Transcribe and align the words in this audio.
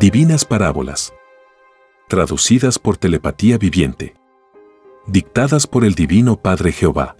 Divinas 0.00 0.44
Parábolas. 0.44 1.12
Traducidas 2.08 2.78
por 2.78 2.96
telepatía 2.96 3.58
viviente. 3.58 4.14
Dictadas 5.08 5.66
por 5.66 5.84
el 5.84 5.96
Divino 5.96 6.40
Padre 6.40 6.70
Jehová. 6.70 7.16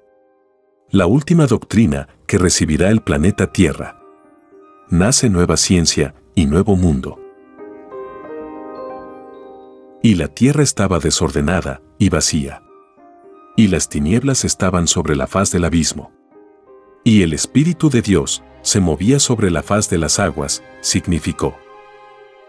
La 0.89 1.07
última 1.07 1.49
doctrina 1.49 2.07
que 2.29 2.39
recibirá 2.39 2.91
el 2.91 3.01
planeta 3.01 3.51
Tierra. 3.51 4.01
Nace 4.91 5.29
nueva 5.29 5.57
ciencia 5.57 6.15
y 6.37 6.47
nuevo 6.47 6.77
mundo. 6.77 7.19
Y 10.01 10.15
la 10.15 10.29
tierra 10.29 10.63
estaba 10.63 11.01
desordenada 11.01 11.83
y 11.99 12.11
vacía. 12.11 12.63
Y 13.57 13.67
las 13.67 13.89
tinieblas 13.89 14.45
estaban 14.45 14.87
sobre 14.87 15.17
la 15.17 15.27
faz 15.27 15.51
del 15.51 15.65
abismo. 15.65 16.13
Y 17.03 17.25
el 17.25 17.33
Espíritu 17.33 17.91
de 17.91 18.03
Dios 18.03 18.45
se 18.63 18.79
movía 18.79 19.19
sobre 19.19 19.51
la 19.51 19.65
faz 19.65 19.91
de 19.91 19.99
las 19.99 20.21
aguas, 20.21 20.63
significó 20.81 21.57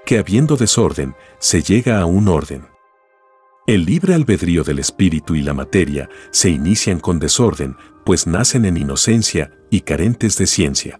que 0.05 0.17
habiendo 0.17 0.55
desorden, 0.55 1.15
se 1.39 1.61
llega 1.61 1.99
a 1.99 2.05
un 2.05 2.27
orden. 2.27 2.67
El 3.67 3.85
libre 3.85 4.15
albedrío 4.15 4.63
del 4.63 4.79
espíritu 4.79 5.35
y 5.35 5.43
la 5.43 5.53
materia 5.53 6.09
se 6.31 6.49
inician 6.49 6.99
con 6.99 7.19
desorden, 7.19 7.75
pues 8.03 8.25
nacen 8.25 8.65
en 8.65 8.77
inocencia 8.77 9.51
y 9.69 9.81
carentes 9.81 10.37
de 10.37 10.47
ciencia. 10.47 10.99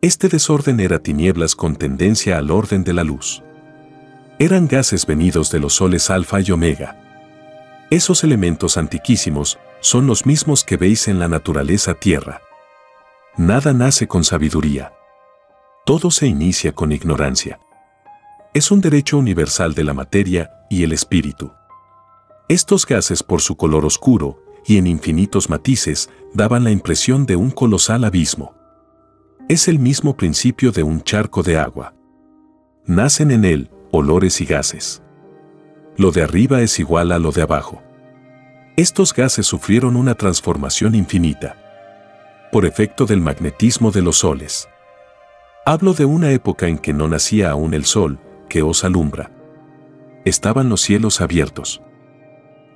Este 0.00 0.28
desorden 0.28 0.80
era 0.80 1.00
tinieblas 1.00 1.54
con 1.54 1.76
tendencia 1.76 2.38
al 2.38 2.50
orden 2.50 2.82
de 2.82 2.94
la 2.94 3.04
luz. 3.04 3.42
Eran 4.38 4.68
gases 4.68 5.04
venidos 5.04 5.50
de 5.50 5.60
los 5.60 5.74
soles 5.74 6.08
alfa 6.08 6.40
y 6.40 6.50
omega. 6.50 6.98
Esos 7.90 8.24
elementos 8.24 8.78
antiquísimos 8.78 9.58
son 9.80 10.06
los 10.06 10.24
mismos 10.24 10.64
que 10.64 10.78
veis 10.78 11.08
en 11.08 11.18
la 11.18 11.28
naturaleza 11.28 11.92
tierra. 11.92 12.40
Nada 13.36 13.74
nace 13.74 14.08
con 14.08 14.24
sabiduría. 14.24 14.94
Todo 15.84 16.10
se 16.10 16.26
inicia 16.26 16.72
con 16.72 16.92
ignorancia 16.92 17.60
es 18.56 18.70
un 18.70 18.80
derecho 18.80 19.18
universal 19.18 19.74
de 19.74 19.84
la 19.84 19.92
materia 19.92 20.50
y 20.70 20.82
el 20.82 20.92
espíritu. 20.94 21.52
Estos 22.48 22.86
gases 22.86 23.22
por 23.22 23.42
su 23.42 23.54
color 23.54 23.84
oscuro 23.84 24.42
y 24.64 24.78
en 24.78 24.86
infinitos 24.86 25.50
matices 25.50 26.08
daban 26.32 26.64
la 26.64 26.70
impresión 26.70 27.26
de 27.26 27.36
un 27.36 27.50
colosal 27.50 28.02
abismo. 28.02 28.54
Es 29.50 29.68
el 29.68 29.78
mismo 29.78 30.16
principio 30.16 30.72
de 30.72 30.82
un 30.82 31.02
charco 31.02 31.42
de 31.42 31.58
agua. 31.58 31.94
Nacen 32.86 33.30
en 33.30 33.44
él 33.44 33.70
olores 33.90 34.40
y 34.40 34.46
gases. 34.46 35.02
Lo 35.98 36.10
de 36.10 36.22
arriba 36.22 36.62
es 36.62 36.78
igual 36.78 37.12
a 37.12 37.18
lo 37.18 37.32
de 37.32 37.42
abajo. 37.42 37.82
Estos 38.78 39.12
gases 39.12 39.44
sufrieron 39.44 39.96
una 39.96 40.14
transformación 40.14 40.94
infinita. 40.94 41.58
Por 42.50 42.64
efecto 42.64 43.04
del 43.04 43.20
magnetismo 43.20 43.90
de 43.90 44.00
los 44.00 44.16
soles. 44.16 44.66
Hablo 45.66 45.92
de 45.92 46.06
una 46.06 46.30
época 46.30 46.68
en 46.68 46.78
que 46.78 46.94
no 46.94 47.06
nacía 47.06 47.50
aún 47.50 47.74
el 47.74 47.84
sol, 47.84 48.18
que 48.48 48.62
os 48.62 48.84
alumbra. 48.84 49.30
Estaban 50.24 50.68
los 50.68 50.80
cielos 50.80 51.20
abiertos. 51.20 51.80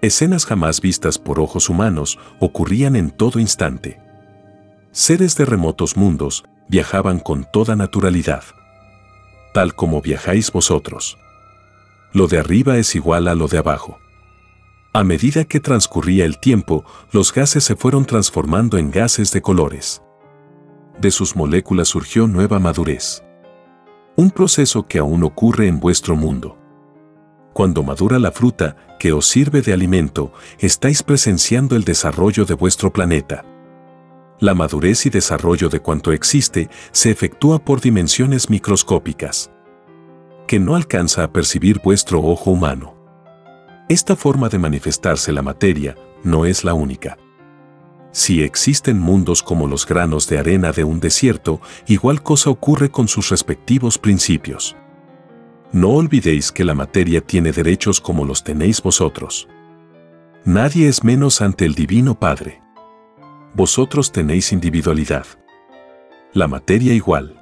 Escenas 0.02 0.46
jamás 0.46 0.80
vistas 0.80 1.18
por 1.18 1.40
ojos 1.40 1.68
humanos 1.68 2.18
ocurrían 2.38 2.96
en 2.96 3.10
todo 3.10 3.38
instante. 3.38 4.00
Seres 4.92 5.36
de 5.36 5.44
remotos 5.44 5.96
mundos 5.96 6.44
viajaban 6.68 7.18
con 7.18 7.46
toda 7.52 7.76
naturalidad. 7.76 8.44
Tal 9.52 9.74
como 9.74 10.00
viajáis 10.00 10.52
vosotros. 10.52 11.18
Lo 12.12 12.28
de 12.28 12.38
arriba 12.38 12.78
es 12.78 12.94
igual 12.94 13.28
a 13.28 13.34
lo 13.34 13.48
de 13.48 13.58
abajo. 13.58 13.98
A 14.92 15.04
medida 15.04 15.44
que 15.44 15.60
transcurría 15.60 16.24
el 16.24 16.38
tiempo, 16.38 16.84
los 17.12 17.32
gases 17.32 17.64
se 17.64 17.76
fueron 17.76 18.04
transformando 18.04 18.78
en 18.78 18.90
gases 18.90 19.32
de 19.32 19.42
colores. 19.42 20.02
De 21.00 21.10
sus 21.10 21.36
moléculas 21.36 21.88
surgió 21.88 22.26
nueva 22.26 22.58
madurez 22.58 23.22
un 24.20 24.30
proceso 24.30 24.86
que 24.86 24.98
aún 24.98 25.24
ocurre 25.24 25.66
en 25.66 25.80
vuestro 25.80 26.14
mundo. 26.14 26.58
Cuando 27.54 27.82
madura 27.82 28.18
la 28.18 28.30
fruta 28.30 28.76
que 28.98 29.12
os 29.12 29.24
sirve 29.24 29.62
de 29.62 29.72
alimento, 29.72 30.30
estáis 30.58 31.02
presenciando 31.02 31.74
el 31.74 31.84
desarrollo 31.84 32.44
de 32.44 32.52
vuestro 32.52 32.92
planeta. 32.92 33.46
La 34.38 34.52
madurez 34.52 35.06
y 35.06 35.10
desarrollo 35.10 35.70
de 35.70 35.80
cuanto 35.80 36.12
existe 36.12 36.68
se 36.92 37.10
efectúa 37.10 37.60
por 37.60 37.80
dimensiones 37.80 38.50
microscópicas, 38.50 39.50
que 40.46 40.60
no 40.60 40.76
alcanza 40.76 41.24
a 41.24 41.32
percibir 41.32 41.80
vuestro 41.82 42.22
ojo 42.22 42.50
humano. 42.50 42.94
Esta 43.88 44.16
forma 44.16 44.50
de 44.50 44.58
manifestarse 44.58 45.32
la 45.32 45.40
materia 45.40 45.96
no 46.24 46.44
es 46.44 46.62
la 46.62 46.74
única. 46.74 47.16
Si 48.12 48.42
existen 48.42 48.98
mundos 48.98 49.42
como 49.42 49.68
los 49.68 49.86
granos 49.86 50.28
de 50.28 50.38
arena 50.38 50.72
de 50.72 50.84
un 50.84 50.98
desierto, 50.98 51.60
igual 51.86 52.22
cosa 52.22 52.50
ocurre 52.50 52.90
con 52.90 53.06
sus 53.06 53.28
respectivos 53.30 53.98
principios. 53.98 54.76
No 55.72 55.90
olvidéis 55.90 56.50
que 56.50 56.64
la 56.64 56.74
materia 56.74 57.20
tiene 57.20 57.52
derechos 57.52 58.00
como 58.00 58.24
los 58.24 58.42
tenéis 58.42 58.82
vosotros. 58.82 59.48
Nadie 60.44 60.88
es 60.88 61.04
menos 61.04 61.40
ante 61.40 61.64
el 61.64 61.74
Divino 61.74 62.18
Padre. 62.18 62.60
Vosotros 63.54 64.10
tenéis 64.10 64.52
individualidad. 64.52 65.26
La 66.32 66.48
materia 66.48 66.92
igual. 66.92 67.36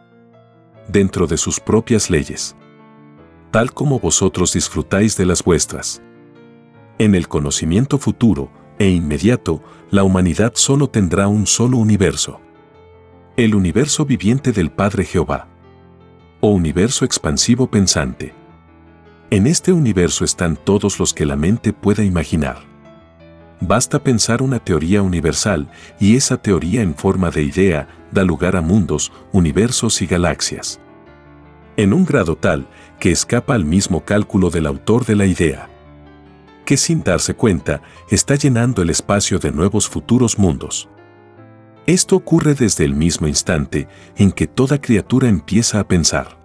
Dentro 0.89 1.27
de 1.27 1.39
sus 1.39 1.61
propias 1.61 2.11
leyes. 2.11 2.55
Tal 3.51 3.73
como 3.73 3.99
vosotros 3.99 4.53
disfrutáis 4.53 5.17
de 5.17 5.25
las 5.25 5.43
vuestras. 5.43 6.03
En 6.99 7.15
el 7.15 7.29
conocimiento 7.29 7.97
futuro, 7.97 8.51
e 8.79 8.89
inmediato, 8.89 9.63
la 9.91 10.05
humanidad 10.05 10.53
solo 10.55 10.89
tendrá 10.89 11.29
un 11.29 11.47
solo 11.47 11.79
universo. 11.79 12.41
El 13.37 13.55
universo 13.55 14.05
viviente 14.05 14.53
del 14.53 14.71
Padre 14.71 15.05
Jehová. 15.05 15.49
O 16.41 16.51
universo 16.51 17.05
expansivo 17.05 17.69
pensante. 17.69 18.35
En 19.31 19.47
este 19.47 19.73
universo 19.73 20.25
están 20.25 20.57
todos 20.57 20.99
los 20.99 21.13
que 21.13 21.27
la 21.27 21.37
mente 21.37 21.73
pueda 21.73 22.05
imaginar. 22.05 22.59
Basta 23.61 24.03
pensar 24.03 24.41
una 24.41 24.61
teoría 24.61 25.03
universal 25.03 25.69
y 25.99 26.17
esa 26.17 26.37
teoría 26.37 26.83
en 26.83 26.95
forma 26.95 27.31
de 27.31 27.43
idea 27.43 27.89
da 28.13 28.23
lugar 28.23 28.55
a 28.55 28.61
mundos, 28.61 29.13
universos 29.33 30.01
y 30.01 30.07
galaxias. 30.07 30.81
En 31.77 31.93
un 31.93 32.05
grado 32.05 32.37
tal 32.37 32.69
que 33.01 33.11
escapa 33.11 33.55
al 33.55 33.65
mismo 33.65 34.05
cálculo 34.05 34.51
del 34.51 34.67
autor 34.67 35.05
de 35.05 35.17
la 35.17 35.27
idea 35.27 35.69
que 36.69 36.77
sin 36.77 37.03
darse 37.03 37.33
cuenta 37.33 37.81
está 38.11 38.35
llenando 38.35 38.83
el 38.83 38.91
espacio 38.91 39.39
de 39.39 39.51
nuevos 39.51 39.89
futuros 39.89 40.39
mundos. 40.39 40.91
Esto 41.87 42.15
ocurre 42.15 42.53
desde 42.53 42.85
el 42.85 42.95
mismo 42.95 43.27
instante 43.27 43.89
en 44.19 44.33
que 44.33 44.47
toda 44.47 44.79
criatura 44.79 45.31
empieza 45.31 45.81
a 45.81 45.89
pensar. 45.89 46.39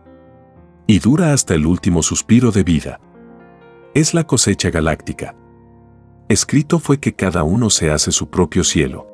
Y 0.87 0.99
dura 0.99 1.33
hasta 1.33 1.55
el 1.55 1.65
último 1.65 2.01
suspiro 2.01 2.51
de 2.51 2.63
vida. 2.63 3.01
Es 3.93 4.13
la 4.13 4.23
cosecha 4.23 4.69
galáctica. 4.69 5.35
Escrito 6.29 6.79
fue 6.79 7.01
que 7.01 7.13
cada 7.13 7.43
uno 7.43 7.69
se 7.69 7.91
hace 7.91 8.13
su 8.13 8.29
propio 8.29 8.63
cielo. 8.63 9.05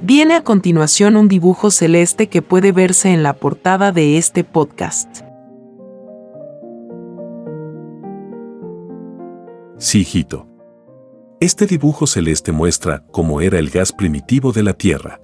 Viene 0.00 0.36
a 0.36 0.44
continuación 0.44 1.16
un 1.16 1.26
dibujo 1.26 1.72
celeste 1.72 2.28
que 2.28 2.42
puede 2.42 2.70
verse 2.70 3.12
en 3.12 3.24
la 3.24 3.32
portada 3.32 3.90
de 3.90 4.18
este 4.18 4.44
podcast. 4.44 5.25
Sí, 9.78 10.00
hijito. 10.00 10.48
Este 11.38 11.66
dibujo 11.66 12.06
celeste 12.06 12.50
muestra 12.50 13.04
cómo 13.12 13.42
era 13.42 13.58
el 13.58 13.68
gas 13.68 13.92
primitivo 13.92 14.52
de 14.52 14.62
la 14.62 14.72
Tierra. 14.72 15.20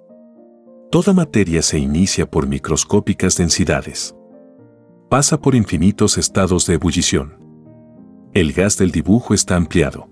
Toda 0.90 1.14
materia 1.14 1.62
se 1.62 1.78
inicia 1.78 2.30
por 2.30 2.46
microscópicas 2.46 3.38
densidades. 3.38 4.14
Pasa 5.08 5.40
por 5.40 5.54
infinitos 5.54 6.18
estados 6.18 6.66
de 6.66 6.74
ebullición. 6.74 7.38
El 8.34 8.52
gas 8.52 8.76
del 8.76 8.90
dibujo 8.90 9.32
está 9.32 9.56
ampliado. 9.56 10.10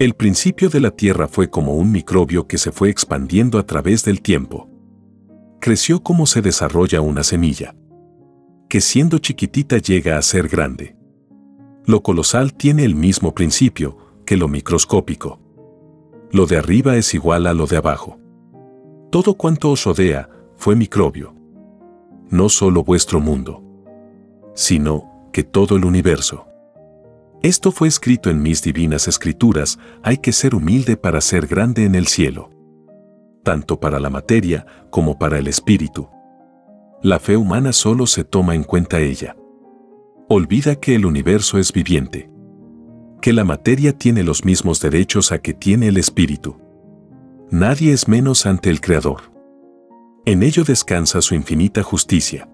El 0.00 0.14
principio 0.14 0.68
de 0.68 0.80
la 0.80 0.90
Tierra 0.90 1.28
fue 1.28 1.48
como 1.48 1.74
un 1.74 1.92
microbio 1.92 2.48
que 2.48 2.58
se 2.58 2.72
fue 2.72 2.90
expandiendo 2.90 3.60
a 3.60 3.64
través 3.64 4.04
del 4.04 4.22
tiempo. 4.22 4.68
Creció 5.60 6.02
como 6.02 6.26
se 6.26 6.42
desarrolla 6.42 7.00
una 7.00 7.22
semilla, 7.22 7.76
que 8.68 8.80
siendo 8.80 9.18
chiquitita 9.18 9.78
llega 9.78 10.18
a 10.18 10.22
ser 10.22 10.48
grande. 10.48 10.96
Lo 11.86 12.02
colosal 12.02 12.52
tiene 12.52 12.84
el 12.84 12.96
mismo 12.96 13.32
principio 13.32 13.96
que 14.24 14.36
lo 14.36 14.48
microscópico. 14.48 15.38
Lo 16.32 16.46
de 16.46 16.56
arriba 16.56 16.96
es 16.96 17.14
igual 17.14 17.46
a 17.46 17.54
lo 17.54 17.68
de 17.68 17.76
abajo. 17.76 18.18
Todo 19.12 19.34
cuanto 19.34 19.70
os 19.70 19.84
rodea 19.84 20.28
fue 20.56 20.74
microbio. 20.74 21.32
No 22.28 22.48
solo 22.48 22.82
vuestro 22.82 23.20
mundo, 23.20 23.62
sino 24.52 25.28
que 25.32 25.44
todo 25.44 25.76
el 25.76 25.84
universo. 25.84 26.48
Esto 27.42 27.70
fue 27.70 27.86
escrito 27.86 28.30
en 28.30 28.42
mis 28.42 28.62
divinas 28.62 29.06
escrituras, 29.06 29.78
hay 30.02 30.18
que 30.18 30.32
ser 30.32 30.56
humilde 30.56 30.96
para 30.96 31.20
ser 31.20 31.46
grande 31.46 31.84
en 31.84 31.94
el 31.94 32.08
cielo. 32.08 32.50
Tanto 33.44 33.78
para 33.78 34.00
la 34.00 34.10
materia 34.10 34.66
como 34.90 35.20
para 35.20 35.38
el 35.38 35.46
espíritu. 35.46 36.08
La 37.00 37.20
fe 37.20 37.36
humana 37.36 37.72
solo 37.72 38.08
se 38.08 38.24
toma 38.24 38.56
en 38.56 38.64
cuenta 38.64 38.98
ella. 38.98 39.36
Olvida 40.28 40.74
que 40.74 40.96
el 40.96 41.06
universo 41.06 41.56
es 41.56 41.72
viviente. 41.72 42.28
Que 43.22 43.32
la 43.32 43.44
materia 43.44 43.96
tiene 43.96 44.24
los 44.24 44.44
mismos 44.44 44.80
derechos 44.80 45.30
a 45.30 45.38
que 45.38 45.54
tiene 45.54 45.86
el 45.86 45.98
espíritu. 45.98 46.60
Nadie 47.48 47.92
es 47.92 48.08
menos 48.08 48.44
ante 48.44 48.70
el 48.70 48.80
Creador. 48.80 49.32
En 50.24 50.42
ello 50.42 50.64
descansa 50.64 51.22
su 51.22 51.36
infinita 51.36 51.84
justicia. 51.84 52.48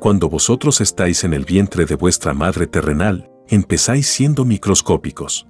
Cuando 0.00 0.28
vosotros 0.28 0.80
estáis 0.80 1.22
en 1.22 1.34
el 1.34 1.44
vientre 1.44 1.84
de 1.84 1.94
vuestra 1.94 2.34
madre 2.34 2.66
terrenal, 2.66 3.30
empezáis 3.46 4.08
siendo 4.08 4.44
microscópicos. 4.44 5.46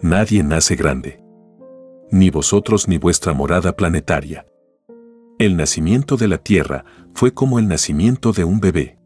Nadie 0.00 0.42
nace 0.42 0.74
grande. 0.74 1.22
Ni 2.10 2.30
vosotros 2.30 2.88
ni 2.88 2.98
vuestra 2.98 3.32
morada 3.32 3.76
planetaria. 3.76 4.44
El 5.38 5.56
nacimiento 5.56 6.16
de 6.16 6.26
la 6.26 6.38
Tierra 6.38 6.84
fue 7.14 7.32
como 7.32 7.60
el 7.60 7.68
nacimiento 7.68 8.32
de 8.32 8.42
un 8.42 8.58
bebé. 8.58 8.98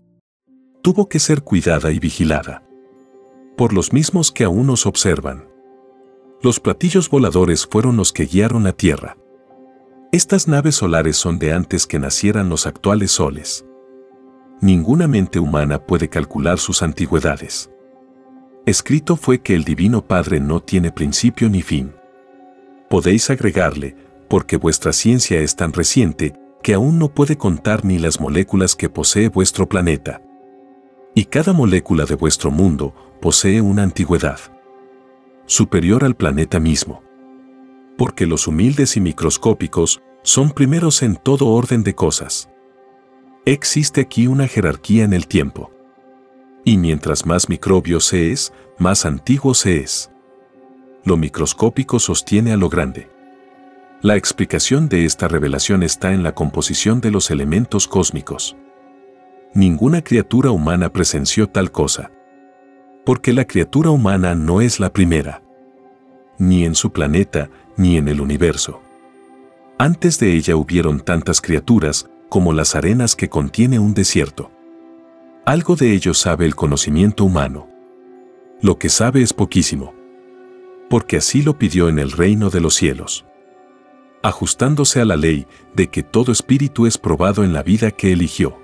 Tuvo 0.86 1.08
que 1.08 1.18
ser 1.18 1.42
cuidada 1.42 1.90
y 1.90 1.98
vigilada. 1.98 2.62
Por 3.56 3.72
los 3.72 3.92
mismos 3.92 4.30
que 4.30 4.44
aún 4.44 4.68
nos 4.68 4.86
observan. 4.86 5.48
Los 6.42 6.60
platillos 6.60 7.10
voladores 7.10 7.66
fueron 7.66 7.96
los 7.96 8.12
que 8.12 8.26
guiaron 8.26 8.62
la 8.62 8.72
Tierra. 8.72 9.16
Estas 10.12 10.46
naves 10.46 10.76
solares 10.76 11.16
son 11.16 11.40
de 11.40 11.52
antes 11.52 11.88
que 11.88 11.98
nacieran 11.98 12.48
los 12.48 12.68
actuales 12.68 13.10
soles. 13.10 13.66
Ninguna 14.60 15.08
mente 15.08 15.40
humana 15.40 15.84
puede 15.84 16.08
calcular 16.08 16.60
sus 16.60 16.84
antigüedades. 16.84 17.68
Escrito 18.64 19.16
fue 19.16 19.40
que 19.40 19.56
el 19.56 19.64
Divino 19.64 20.06
Padre 20.06 20.38
no 20.38 20.60
tiene 20.60 20.92
principio 20.92 21.48
ni 21.48 21.62
fin. 21.62 21.96
Podéis 22.88 23.28
agregarle, 23.28 23.96
porque 24.28 24.56
vuestra 24.56 24.92
ciencia 24.92 25.40
es 25.40 25.56
tan 25.56 25.72
reciente 25.72 26.38
que 26.62 26.74
aún 26.74 27.00
no 27.00 27.08
puede 27.08 27.36
contar 27.36 27.84
ni 27.84 27.98
las 27.98 28.20
moléculas 28.20 28.76
que 28.76 28.88
posee 28.88 29.30
vuestro 29.30 29.68
planeta. 29.68 30.22
Y 31.18 31.24
cada 31.24 31.54
molécula 31.54 32.04
de 32.04 32.14
vuestro 32.14 32.50
mundo 32.50 32.94
posee 33.22 33.62
una 33.62 33.82
antigüedad 33.82 34.38
superior 35.46 36.04
al 36.04 36.14
planeta 36.14 36.60
mismo. 36.60 37.02
Porque 37.96 38.26
los 38.26 38.46
humildes 38.46 38.98
y 38.98 39.00
microscópicos 39.00 40.02
son 40.22 40.50
primeros 40.50 41.02
en 41.02 41.16
todo 41.16 41.46
orden 41.46 41.82
de 41.84 41.94
cosas. 41.94 42.50
Existe 43.46 44.02
aquí 44.02 44.26
una 44.26 44.46
jerarquía 44.46 45.04
en 45.04 45.14
el 45.14 45.26
tiempo. 45.26 45.70
Y 46.66 46.76
mientras 46.76 47.24
más 47.24 47.48
microbio 47.48 48.00
se 48.00 48.30
es, 48.30 48.52
más 48.78 49.06
antiguo 49.06 49.54
se 49.54 49.78
es. 49.78 50.10
Lo 51.02 51.16
microscópico 51.16 51.98
sostiene 51.98 52.52
a 52.52 52.58
lo 52.58 52.68
grande. 52.68 53.08
La 54.02 54.16
explicación 54.16 54.90
de 54.90 55.06
esta 55.06 55.28
revelación 55.28 55.82
está 55.82 56.12
en 56.12 56.22
la 56.22 56.34
composición 56.34 57.00
de 57.00 57.10
los 57.10 57.30
elementos 57.30 57.88
cósmicos. 57.88 58.54
Ninguna 59.54 60.02
criatura 60.02 60.50
humana 60.50 60.93
presenció 60.93 61.48
tal 61.48 61.70
cosa. 61.70 62.10
Porque 63.04 63.32
la 63.32 63.46
criatura 63.46 63.90
humana 63.90 64.34
no 64.34 64.60
es 64.60 64.81
la 64.81 64.93
primera. 64.93 65.43
Ni 66.38 66.64
en 66.64 66.75
su 66.75 66.93
planeta, 66.93 67.50
ni 67.76 67.96
en 67.96 68.08
el 68.08 68.20
universo. 68.20 68.82
Antes 69.78 70.19
de 70.19 70.34
ella 70.34 70.56
hubieron 70.56 71.00
tantas 71.00 71.40
criaturas 71.40 72.08
como 72.28 72.52
las 72.52 72.75
arenas 72.75 73.16
que 73.16 73.28
contiene 73.28 73.78
un 73.78 73.94
desierto. 73.94 74.50
Algo 75.44 75.76
de 75.76 75.92
ello 75.92 76.12
sabe 76.12 76.44
el 76.44 76.56
conocimiento 76.56 77.25
humano. 77.25 77.69
Lo 78.60 78.78
que 78.78 78.88
sabe 78.88 79.22
es 79.22 79.32
poquísimo. 79.32 79.94
Porque 80.90 81.19
así 81.19 81.42
lo 81.42 81.58
pidió 81.58 81.88
en 81.88 81.99
el 81.99 82.12
reino 82.12 82.50
de 82.50 82.60
los 82.60 82.75
cielos 82.75 83.26
ajustándose 84.26 85.00
a 85.00 85.04
la 85.04 85.16
ley 85.16 85.46
de 85.75 85.88
que 85.88 86.02
todo 86.02 86.32
espíritu 86.32 86.87
es 86.87 86.99
probado 86.99 87.44
en 87.44 87.52
la 87.52 87.62
vida 87.62 87.92
que 87.92 88.12
eligió. 88.12 88.58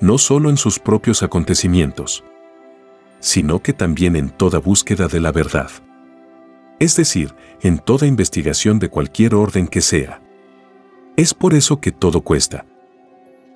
No 0.00 0.18
solo 0.18 0.50
en 0.50 0.56
sus 0.56 0.78
propios 0.78 1.22
acontecimientos, 1.22 2.24
sino 3.20 3.62
que 3.62 3.72
también 3.72 4.16
en 4.16 4.30
toda 4.30 4.58
búsqueda 4.58 5.08
de 5.08 5.20
la 5.20 5.32
verdad. 5.32 5.70
Es 6.78 6.96
decir, 6.96 7.34
en 7.62 7.78
toda 7.78 8.06
investigación 8.06 8.78
de 8.78 8.88
cualquier 8.88 9.34
orden 9.34 9.66
que 9.66 9.80
sea. 9.80 10.22
Es 11.16 11.34
por 11.34 11.54
eso 11.54 11.80
que 11.80 11.90
todo 11.90 12.20
cuesta. 12.20 12.64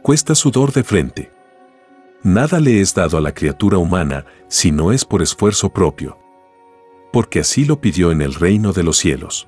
Cuesta 0.03 0.35
sudor 0.35 0.73
de 0.73 0.83
frente. 0.83 1.31
Nada 2.25 2.59
le 2.59 2.81
es 2.81 2.95
dado 2.95 3.19
a 3.19 3.21
la 3.21 3.33
criatura 3.33 3.79
humana 3.79 4.27
si 4.49 4.73
no 4.73 4.91
es 4.91 5.05
por 5.05 5.23
esfuerzo 5.23 5.73
propio. 5.73 6.19
Porque 7.13 7.41
así 7.41 7.65
lo 7.65 7.81
pidió 7.81 8.11
en 8.11 8.23
el 8.23 8.35
reino 8.35 8.73
de 8.73 8.83
los 8.83 8.97
cielos 8.97 9.47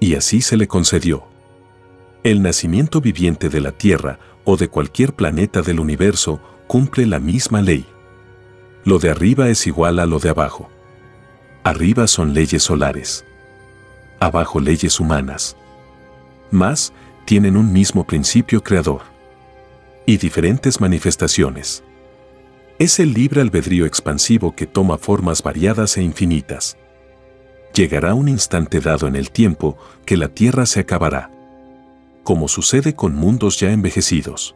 y 0.00 0.14
así 0.14 0.40
se 0.40 0.56
le 0.56 0.68
concedió. 0.68 1.24
El 2.24 2.42
nacimiento 2.42 3.00
viviente 3.00 3.48
de 3.48 3.60
la 3.60 3.72
Tierra 3.72 4.18
o 4.44 4.56
de 4.56 4.68
cualquier 4.68 5.14
planeta 5.14 5.62
del 5.62 5.80
universo 5.80 6.40
cumple 6.66 7.06
la 7.06 7.20
misma 7.20 7.62
ley. 7.62 7.86
Lo 8.84 8.98
de 8.98 9.10
arriba 9.10 9.48
es 9.48 9.66
igual 9.66 9.98
a 9.98 10.06
lo 10.06 10.18
de 10.18 10.30
abajo. 10.30 10.68
Arriba 11.64 12.06
son 12.06 12.34
leyes 12.34 12.62
solares. 12.62 13.24
Abajo 14.20 14.60
leyes 14.60 15.00
humanas. 15.00 15.56
Más, 16.50 16.92
tienen 17.24 17.56
un 17.56 17.72
mismo 17.72 18.06
principio 18.06 18.62
creador. 18.62 19.02
Y 20.06 20.16
diferentes 20.16 20.80
manifestaciones. 20.80 21.84
Es 22.78 22.98
el 22.98 23.12
libre 23.12 23.40
albedrío 23.40 23.86
expansivo 23.86 24.54
que 24.54 24.66
toma 24.66 24.98
formas 24.98 25.42
variadas 25.42 25.96
e 25.96 26.02
infinitas 26.02 26.76
llegará 27.78 28.14
un 28.14 28.28
instante 28.28 28.80
dado 28.80 29.06
en 29.06 29.14
el 29.14 29.30
tiempo 29.30 29.76
que 30.04 30.16
la 30.16 30.28
Tierra 30.28 30.66
se 30.66 30.80
acabará. 30.80 31.30
Como 32.24 32.48
sucede 32.48 32.94
con 32.94 33.14
mundos 33.14 33.58
ya 33.58 33.72
envejecidos. 33.72 34.54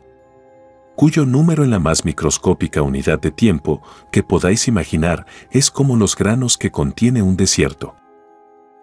Cuyo 0.95 1.25
número 1.25 1.65
en 1.65 1.71
la 1.71 1.79
más 1.79 2.05
microscópica 2.05 2.83
unidad 2.83 3.19
de 3.19 3.31
tiempo 3.31 3.83
que 4.11 4.23
podáis 4.23 4.69
imaginar 4.69 5.27
es 5.51 5.71
como 5.71 5.97
los 5.97 6.17
granos 6.17 6.59
que 6.59 6.71
contiene 6.71 7.23
un 7.23 7.37
desierto. 7.37 7.97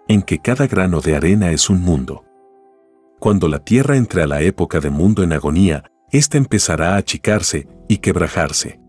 En 0.08 0.22
que 0.22 0.40
cada 0.40 0.66
grano 0.66 1.00
de 1.00 1.14
arena 1.14 1.52
es 1.52 1.70
un 1.70 1.82
mundo. 1.82 2.24
Cuando 3.20 3.48
la 3.48 3.60
Tierra 3.60 3.96
entre 3.96 4.22
a 4.22 4.26
la 4.26 4.40
época 4.42 4.80
de 4.80 4.90
mundo 4.90 5.22
en 5.22 5.32
agonía, 5.32 5.84
ésta 6.10 6.36
empezará 6.38 6.94
a 6.94 6.96
achicarse 6.96 7.68
y 7.86 7.98
quebrajarse. 7.98 8.80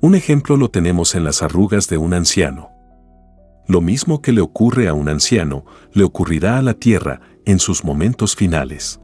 Un 0.00 0.16
ejemplo 0.16 0.56
lo 0.56 0.68
tenemos 0.68 1.14
en 1.14 1.22
las 1.22 1.42
arrugas 1.42 1.88
de 1.88 1.96
un 1.98 2.14
anciano. 2.14 2.70
Lo 3.68 3.80
mismo 3.80 4.20
que 4.20 4.32
le 4.32 4.40
ocurre 4.40 4.88
a 4.88 4.94
un 4.94 5.08
anciano, 5.08 5.64
le 5.92 6.02
ocurrirá 6.02 6.58
a 6.58 6.62
la 6.62 6.74
tierra 6.74 7.20
en 7.44 7.60
sus 7.60 7.84
momentos 7.84 8.34
finales. 8.34 9.01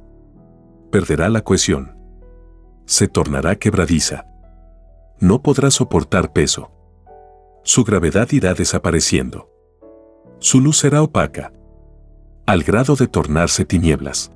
Perderá 0.90 1.28
la 1.28 1.42
cohesión. 1.42 1.96
Se 2.86 3.08
tornará 3.08 3.56
quebradiza. 3.56 4.26
No 5.20 5.42
podrá 5.42 5.70
soportar 5.70 6.32
peso. 6.32 6.70
Su 7.62 7.84
gravedad 7.84 8.28
irá 8.32 8.54
desapareciendo. 8.54 9.50
Su 10.38 10.60
luz 10.60 10.78
será 10.78 11.02
opaca. 11.02 11.52
Al 12.46 12.62
grado 12.62 12.96
de 12.96 13.08
tornarse 13.08 13.66
tinieblas. 13.66 14.32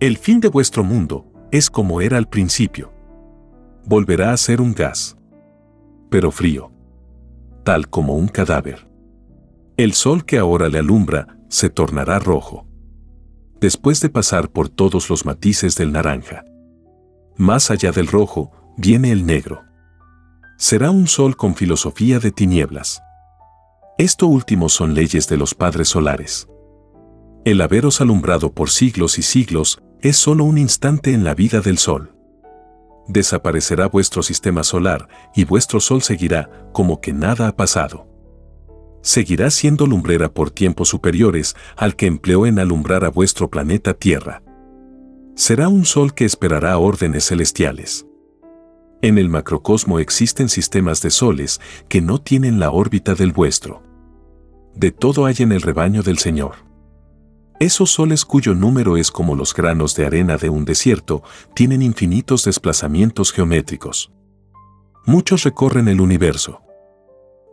El 0.00 0.16
fin 0.16 0.40
de 0.40 0.48
vuestro 0.48 0.82
mundo 0.82 1.26
es 1.52 1.70
como 1.70 2.00
era 2.00 2.16
al 2.16 2.28
principio. 2.28 2.92
Volverá 3.84 4.32
a 4.32 4.36
ser 4.36 4.60
un 4.60 4.74
gas. 4.74 5.16
Pero 6.10 6.32
frío. 6.32 6.72
Tal 7.62 7.88
como 7.88 8.16
un 8.16 8.26
cadáver. 8.26 8.88
El 9.76 9.92
sol 9.92 10.24
que 10.24 10.38
ahora 10.38 10.68
le 10.68 10.80
alumbra 10.80 11.38
se 11.48 11.70
tornará 11.70 12.18
rojo. 12.18 12.66
Después 13.62 14.00
de 14.00 14.08
pasar 14.08 14.50
por 14.50 14.68
todos 14.68 15.08
los 15.08 15.24
matices 15.24 15.76
del 15.76 15.92
naranja. 15.92 16.44
Más 17.36 17.70
allá 17.70 17.92
del 17.92 18.08
rojo, 18.08 18.50
viene 18.76 19.12
el 19.12 19.24
negro. 19.24 19.62
Será 20.58 20.90
un 20.90 21.06
sol 21.06 21.36
con 21.36 21.54
filosofía 21.54 22.18
de 22.18 22.32
tinieblas. 22.32 23.00
Esto 23.98 24.26
último 24.26 24.68
son 24.68 24.94
leyes 24.94 25.28
de 25.28 25.36
los 25.36 25.54
padres 25.54 25.90
solares. 25.90 26.48
El 27.44 27.60
haberos 27.60 28.00
alumbrado 28.00 28.52
por 28.52 28.68
siglos 28.68 29.16
y 29.20 29.22
siglos 29.22 29.80
es 30.00 30.16
solo 30.16 30.42
un 30.42 30.58
instante 30.58 31.12
en 31.12 31.22
la 31.22 31.36
vida 31.36 31.60
del 31.60 31.78
sol. 31.78 32.16
desaparecerá 33.06 33.86
vuestro 33.86 34.24
sistema 34.24 34.64
solar 34.64 35.06
y 35.36 35.44
vuestro 35.44 35.78
Sol 35.78 36.02
seguirá 36.02 36.50
como 36.72 37.00
que 37.00 37.12
nada 37.12 37.46
ha 37.46 37.56
pasado. 37.56 38.11
Seguirá 39.02 39.50
siendo 39.50 39.86
lumbrera 39.86 40.32
por 40.32 40.50
tiempos 40.50 40.88
superiores 40.88 41.56
al 41.76 41.96
que 41.96 42.06
empleó 42.06 42.46
en 42.46 42.58
alumbrar 42.58 43.04
a 43.04 43.10
vuestro 43.10 43.50
planeta 43.50 43.94
Tierra. 43.94 44.42
Será 45.34 45.68
un 45.68 45.84
Sol 45.84 46.14
que 46.14 46.24
esperará 46.24 46.78
órdenes 46.78 47.26
celestiales. 47.26 48.06
En 49.02 49.18
el 49.18 49.28
macrocosmo 49.28 49.98
existen 49.98 50.48
sistemas 50.48 51.02
de 51.02 51.10
soles 51.10 51.60
que 51.88 52.00
no 52.00 52.20
tienen 52.20 52.60
la 52.60 52.70
órbita 52.70 53.16
del 53.16 53.32
vuestro. 53.32 53.82
De 54.76 54.92
todo 54.92 55.26
hay 55.26 55.34
en 55.40 55.50
el 55.50 55.60
rebaño 55.60 56.04
del 56.04 56.18
Señor. 56.18 56.54
Esos 57.58 57.90
soles 57.90 58.24
cuyo 58.24 58.54
número 58.54 58.96
es 58.96 59.10
como 59.10 59.34
los 59.34 59.54
granos 59.54 59.96
de 59.96 60.06
arena 60.06 60.36
de 60.36 60.48
un 60.48 60.64
desierto 60.64 61.22
tienen 61.54 61.82
infinitos 61.82 62.44
desplazamientos 62.44 63.32
geométricos. 63.32 64.12
Muchos 65.04 65.42
recorren 65.42 65.88
el 65.88 66.00
universo. 66.00 66.62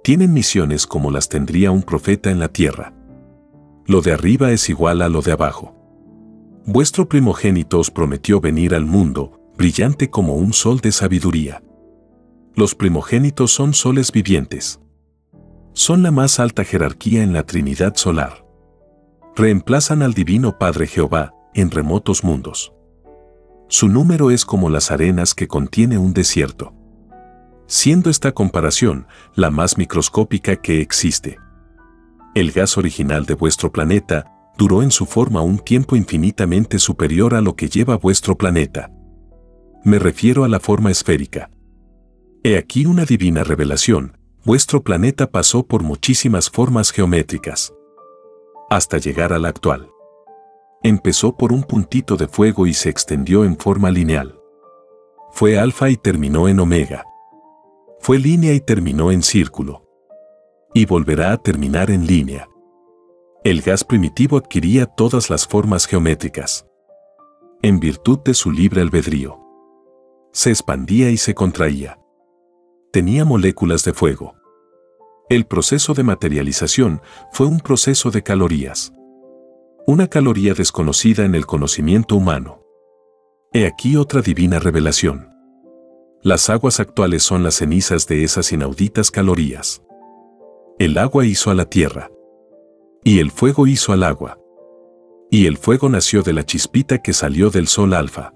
Tienen 0.04 0.34
misiones 0.34 0.88
como 0.88 1.12
las 1.12 1.30
tendría 1.30 1.72
un 1.72 1.84
profeta 1.84 2.32
en 2.32 2.40
la 2.40 2.48
tierra. 2.48 2.94
Lo 3.86 4.02
de 4.02 4.14
arriba 4.14 4.52
es 4.52 4.70
igual 4.70 5.02
a 5.02 5.10
lo 5.10 5.22
de 5.22 5.32
abajo. 5.32 5.76
Vuestro 6.66 7.10
primogénito 7.10 7.80
os 7.80 7.92
prometió 7.92 8.40
venir 8.40 8.76
al 8.76 8.86
mundo 8.86 9.40
brillante 9.58 10.10
como 10.10 10.36
un 10.36 10.54
sol 10.54 10.80
de 10.80 10.92
sabiduría. 10.92 11.62
Los 12.56 12.76
primogénitos 12.76 13.52
son 13.52 13.74
soles 13.74 14.12
vivientes. 14.12 14.80
Son 15.74 16.02
la 16.02 16.12
más 16.12 16.40
alta 16.40 16.64
jerarquía 16.64 17.24
en 17.24 17.34
la 17.34 17.44
Trinidad 17.44 17.96
solar. 17.96 18.46
Reemplazan 19.36 20.02
al 20.02 20.14
Divino 20.14 20.58
Padre 20.58 20.88
Jehová 20.88 21.34
en 21.54 21.72
remotos 21.72 22.24
mundos. 22.24 22.74
Su 23.68 23.88
número 23.90 24.32
es 24.32 24.46
como 24.46 24.70
las 24.70 24.92
arenas 24.92 25.36
que 25.36 25.48
contiene 25.48 25.98
un 25.98 26.14
desierto. 26.14 26.74
Siendo 27.72 28.10
esta 28.10 28.32
comparación 28.32 29.06
la 29.36 29.52
más 29.52 29.78
microscópica 29.78 30.56
que 30.56 30.82
existe. 30.82 31.38
El 32.34 32.52
gas 32.52 32.80
original 32.80 33.28
de 33.28 33.36
vuestro 33.36 33.72
planeta 33.72 34.26
duró 34.58 34.82
en 34.82 34.90
su 34.90 35.06
forma 35.06 35.44
un 35.44 35.60
tiempo 35.60 35.96
infinitamente 35.96 36.80
superior 36.80 37.36
a 37.36 37.42
lo 37.42 37.56
que 37.56 37.70
lleva 37.70 37.96
vuestro 37.96 38.36
planeta. 38.36 38.92
Me 39.84 40.00
refiero 40.00 40.44
a 40.44 40.48
la 40.48 40.60
forma 40.60 40.90
esférica. 40.90 41.52
He 42.44 42.58
aquí 42.58 42.88
una 42.88 43.06
divina 43.06 43.44
revelación, 43.44 44.18
vuestro 44.44 44.82
planeta 44.84 45.30
pasó 45.30 45.68
por 45.68 45.84
muchísimas 45.84 46.50
formas 46.50 46.90
geométricas. 46.90 47.72
Hasta 48.72 48.98
llegar 48.98 49.32
a 49.32 49.38
la 49.38 49.50
actual. 49.50 49.92
Empezó 50.82 51.38
por 51.38 51.54
un 51.54 51.62
puntito 51.62 52.18
de 52.18 52.28
fuego 52.28 52.66
y 52.66 52.74
se 52.74 52.90
extendió 52.90 53.46
en 53.46 53.56
forma 53.58 53.92
lineal. 53.92 54.40
Fue 55.32 55.60
alfa 55.60 55.92
y 55.92 55.98
terminó 55.98 56.48
en 56.48 56.60
omega. 56.60 57.06
Fue 58.00 58.18
línea 58.18 58.54
y 58.54 58.60
terminó 58.60 59.12
en 59.12 59.22
círculo. 59.22 59.86
Y 60.74 60.86
volverá 60.86 61.34
a 61.34 61.38
terminar 61.38 61.92
en 61.92 62.06
línea. 62.06 62.48
El 63.44 63.62
gas 63.62 63.84
primitivo 63.84 64.38
adquiría 64.38 64.86
todas 64.86 65.30
las 65.30 65.48
formas 65.48 65.86
geométricas. 65.86 66.66
En 67.62 67.80
virtud 67.80 68.20
de 68.20 68.34
su 68.34 68.52
libre 68.52 68.82
albedrío 68.82 69.40
se 70.32 70.52
expandía 70.52 71.10
y 71.10 71.18
se 71.18 71.34
contraía. 71.34 72.00
Tenía 72.92 73.26
moléculas 73.26 73.84
de 73.84 73.94
fuego. 73.94 74.36
El 75.30 75.46
proceso 75.46 75.94
de 75.94 76.04
materialización 76.04 77.02
fue 77.32 77.48
un 77.48 77.60
proceso 77.60 78.12
de 78.12 78.24
calorías. 78.24 78.94
Una 79.86 80.08
caloría 80.08 80.54
desconocida 80.54 81.26
en 81.26 81.36
el 81.36 81.46
conocimiento 81.46 82.16
humano. 82.16 82.64
He 83.54 83.66
aquí 83.66 83.96
otra 83.96 84.22
divina 84.22 84.60
revelación. 84.60 85.30
Las 86.22 86.50
aguas 86.50 86.82
actuales 86.82 87.24
son 87.24 87.44
las 87.44 87.56
cenizas 87.56 88.06
de 88.06 88.26
esas 88.26 88.52
inauditas 88.52 89.10
calorías. 89.10 89.82
El 90.78 90.98
agua 90.98 91.26
hizo 91.26 91.50
a 91.50 91.54
la 91.54 91.66
tierra. 91.66 92.12
Y 93.06 93.20
el 93.20 93.32
fuego 93.32 93.68
hizo 93.68 93.94
al 93.94 94.04
agua. 94.04 94.38
Y 95.32 95.46
el 95.46 95.58
fuego 95.58 95.88
nació 95.88 96.22
de 96.22 96.34
la 96.34 96.46
chispita 96.46 96.98
que 96.98 97.14
salió 97.14 97.50
del 97.52 97.68
sol 97.68 97.94
alfa. 97.94 98.34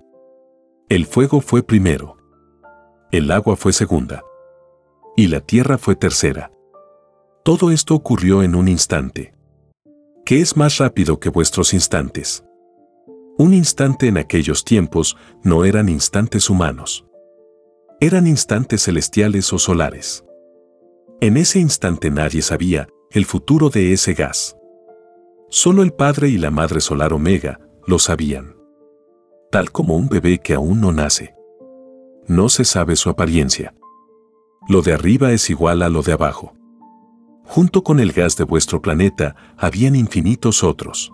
El 0.88 1.06
fuego 1.06 1.42
fue 1.42 1.62
primero. 1.62 2.16
El 3.12 3.30
agua 3.32 3.58
fue 3.58 3.74
segunda. 3.74 4.24
Y 5.18 5.28
la 5.28 5.42
tierra 5.42 5.78
fue 5.78 5.98
tercera. 5.98 6.54
Todo 7.44 7.70
esto 7.70 7.96
ocurrió 7.96 8.44
en 8.44 8.56
un 8.56 8.70
instante. 8.70 9.36
¿Qué 10.26 10.40
es 10.40 10.56
más 10.56 10.78
rápido 10.78 11.20
que 11.20 11.28
vuestros 11.28 11.74
instantes? 11.74 12.46
Un 13.38 13.54
instante 13.54 14.08
en 14.08 14.18
aquellos 14.18 14.64
tiempos 14.64 15.18
no 15.44 15.66
eran 15.66 15.90
instantes 15.90 16.50
humanos. 16.50 17.06
Eran 18.04 18.28
instantes 18.28 18.84
celestiales 18.84 19.54
o 19.54 19.58
solares. 19.58 20.26
En 21.22 21.38
ese 21.38 21.62
instante 21.62 22.12
nadie 22.12 22.42
sabía 22.42 22.90
el 23.12 23.24
futuro 23.24 23.70
de 23.70 23.94
ese 23.94 24.14
gas. 24.14 24.58
Solo 25.50 25.84
el 25.84 25.94
Padre 25.94 26.28
y 26.28 26.38
la 26.38 26.52
Madre 26.52 26.82
Solar 26.82 27.14
Omega 27.14 27.62
lo 27.88 28.00
sabían 28.00 28.58
tal 29.54 29.72
como 29.72 29.96
un 29.96 30.10
bebé 30.10 30.40
que 30.40 30.54
aún 30.54 30.82
no 30.82 30.92
nace. 30.92 31.34
No 32.28 32.50
se 32.50 32.66
sabe 32.66 32.98
su 32.98 33.10
apariencia. 33.10 33.74
Lo 34.68 34.82
de 34.82 34.92
arriba 34.92 35.32
es 35.32 35.50
igual 35.50 35.82
a 35.82 35.88
lo 35.88 36.02
de 36.02 36.12
abajo. 36.12 36.54
Junto 37.46 37.86
con 37.86 38.02
el 38.02 38.12
gas 38.12 38.36
de 38.36 38.44
vuestro 38.44 38.82
planeta 38.82 39.34
habían 39.56 39.96
infinitos 39.96 40.62
otros. 40.62 41.14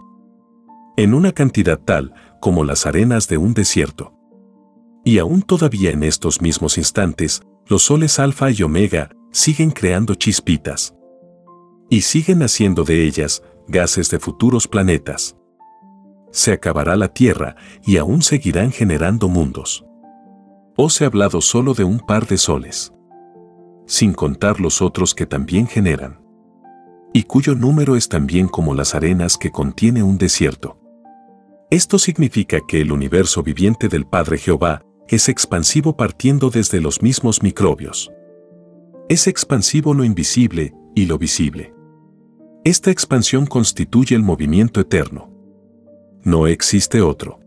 En 0.97 1.13
una 1.13 1.33
cantidad 1.33 1.77
tal 1.77 2.15
como 2.41 2.63
las 2.63 2.87
arenas 2.87 3.27
de 3.27 3.37
un 3.37 3.53
desierto. 3.53 4.18
Y 5.09 5.17
aún 5.17 5.41
todavía 5.41 5.89
en 5.89 6.03
estos 6.03 6.39
mismos 6.39 6.77
instantes, 6.77 7.41
los 7.65 7.81
soles 7.81 8.19
alfa 8.19 8.51
y 8.51 8.61
omega 8.61 9.09
siguen 9.31 9.71
creando 9.71 10.13
chispitas. 10.13 10.93
Y 11.89 12.01
siguen 12.01 12.43
haciendo 12.43 12.83
de 12.83 13.07
ellas 13.07 13.41
gases 13.67 14.11
de 14.11 14.19
futuros 14.19 14.67
planetas 14.67 15.35
se 16.31 16.51
acabará 16.51 16.95
la 16.95 17.07
tierra 17.07 17.55
y 17.83 17.97
aún 17.97 18.21
seguirán 18.21 18.71
generando 18.71 19.29
mundos. 19.29 19.83
Os 20.75 21.01
he 21.01 21.05
hablado 21.05 21.41
solo 21.41 21.73
de 21.73 21.83
un 21.83 21.99
par 21.99 22.27
de 22.27 22.37
soles, 22.37 22.93
sin 23.87 24.13
contar 24.13 24.59
los 24.59 24.81
otros 24.81 25.15
que 25.15 25.25
también 25.25 25.65
generan, 25.65 26.21
y 27.13 27.23
cuyo 27.23 27.55
número 27.55 27.95
es 27.95 28.09
también 28.09 28.47
como 28.47 28.75
las 28.75 28.93
arenas 28.93 29.37
que 29.37 29.51
contiene 29.51 30.03
un 30.03 30.17
desierto. 30.17 30.77
Esto 31.71 31.99
significa 31.99 32.59
que 32.67 32.81
el 32.81 32.91
universo 32.91 33.43
viviente 33.43 33.89
del 33.89 34.05
Padre 34.05 34.37
Jehová 34.37 34.83
es 35.09 35.29
expansivo 35.29 35.95
partiendo 35.97 36.49
desde 36.49 36.81
los 36.81 37.01
mismos 37.01 37.43
microbios. 37.43 38.11
Es 39.09 39.27
expansivo 39.27 39.93
lo 39.93 40.03
invisible 40.03 40.73
y 40.95 41.05
lo 41.05 41.17
visible. 41.17 41.73
Esta 42.63 42.91
expansión 42.91 43.45
constituye 43.45 44.15
el 44.15 44.23
movimiento 44.23 44.79
eterno 44.79 45.29
no 46.23 46.47
existe 46.47 47.01
otro. 47.01 47.39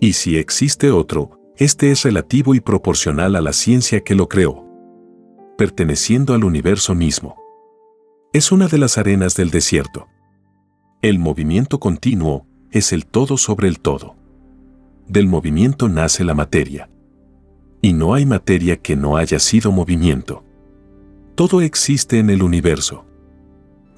Y 0.00 0.14
si 0.14 0.36
existe 0.36 0.90
otro, 0.90 1.40
este 1.56 1.90
es 1.90 2.02
relativo 2.02 2.54
y 2.54 2.60
proporcional 2.60 3.36
a 3.36 3.40
la 3.40 3.52
ciencia 3.52 4.00
que 4.00 4.14
lo 4.14 4.28
creó, 4.28 4.64
perteneciendo 5.56 6.34
al 6.34 6.44
universo 6.44 6.94
mismo. 6.94 7.36
Es 8.32 8.52
una 8.52 8.68
de 8.68 8.78
las 8.78 8.98
arenas 8.98 9.34
del 9.36 9.50
desierto. 9.50 10.08
El 11.00 11.18
movimiento 11.18 11.78
continuo 11.78 12.46
es 12.70 12.92
el 12.92 13.06
todo 13.06 13.38
sobre 13.38 13.68
el 13.68 13.80
todo. 13.80 14.16
Del 15.08 15.26
movimiento 15.28 15.88
nace 15.88 16.24
la 16.24 16.34
materia. 16.34 16.88
Y 17.82 17.92
no 17.92 18.14
hay 18.14 18.26
materia 18.26 18.76
que 18.76 18.96
no 18.96 19.16
haya 19.16 19.38
sido 19.38 19.72
movimiento. 19.72 20.44
Todo 21.34 21.60
existe 21.60 22.18
en 22.18 22.30
el 22.30 22.42
universo. 22.42 23.04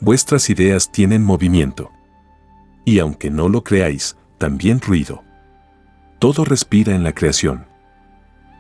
Vuestras 0.01 0.51
ideas 0.51 0.93
tienen 0.93 1.25
movimiento 1.25 1.91
y 2.89 3.01
aunque 3.01 3.31
no 3.31 3.51
lo 3.51 3.65
creáis, 3.65 4.17
también 4.39 4.81
ruido. 4.81 5.23
Todo 6.19 6.47
respira 6.47 6.95
en 6.95 7.05
la 7.05 7.13
creación. 7.13 7.67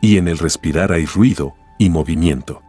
Y 0.02 0.19
en 0.19 0.28
el 0.28 0.37
respirar 0.37 0.93
hay 0.93 1.07
ruido 1.07 1.55
y 1.78 1.88
movimiento. 1.88 2.61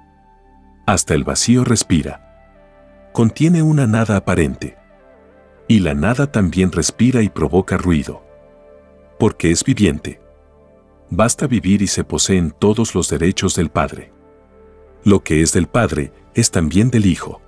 Hasta 0.86 1.16
el 1.16 1.26
vacío 1.26 1.66
respira. 1.66 3.10
Contiene 3.12 3.62
una 3.62 3.88
nada 3.88 4.16
aparente. 4.16 4.78
Y 5.68 5.82
la 5.82 5.96
nada 5.96 6.32
también 6.32 6.72
respira 6.72 7.24
y 7.24 7.28
provoca 7.28 7.76
ruido. 7.76 8.24
Porque 9.20 9.52
es 9.52 9.64
viviente. 9.64 10.22
Basta 11.10 11.46
vivir 11.46 11.82
y 11.82 11.88
se 11.88 12.04
poseen 12.04 12.52
todos 12.58 12.96
los 12.96 13.10
derechos 13.10 13.56
del 13.56 13.70
Padre. 13.70 14.12
Lo 15.04 15.24
que 15.24 15.42
es 15.42 15.54
del 15.54 15.68
Padre 15.68 16.12
es 16.34 16.52
también 16.52 16.90
del 16.90 17.06
Hijo. 17.06 17.42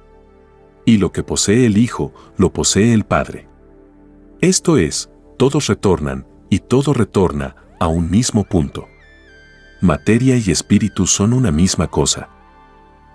Y 0.85 0.97
lo 0.97 1.11
que 1.11 1.23
posee 1.23 1.65
el 1.65 1.77
Hijo 1.77 2.13
lo 2.37 2.51
posee 2.51 2.93
el 2.93 3.05
Padre. 3.05 3.47
Esto 4.41 4.77
es, 4.77 5.09
todos 5.37 5.67
retornan, 5.67 6.27
y 6.49 6.59
todo 6.59 6.93
retorna, 6.93 7.55
a 7.79 7.87
un 7.87 8.11
mismo 8.11 8.43
punto. 8.43 8.87
Materia 9.81 10.35
y 10.37 10.51
espíritu 10.51 11.07
son 11.07 11.33
una 11.33 11.51
misma 11.51 11.87
cosa, 11.87 12.29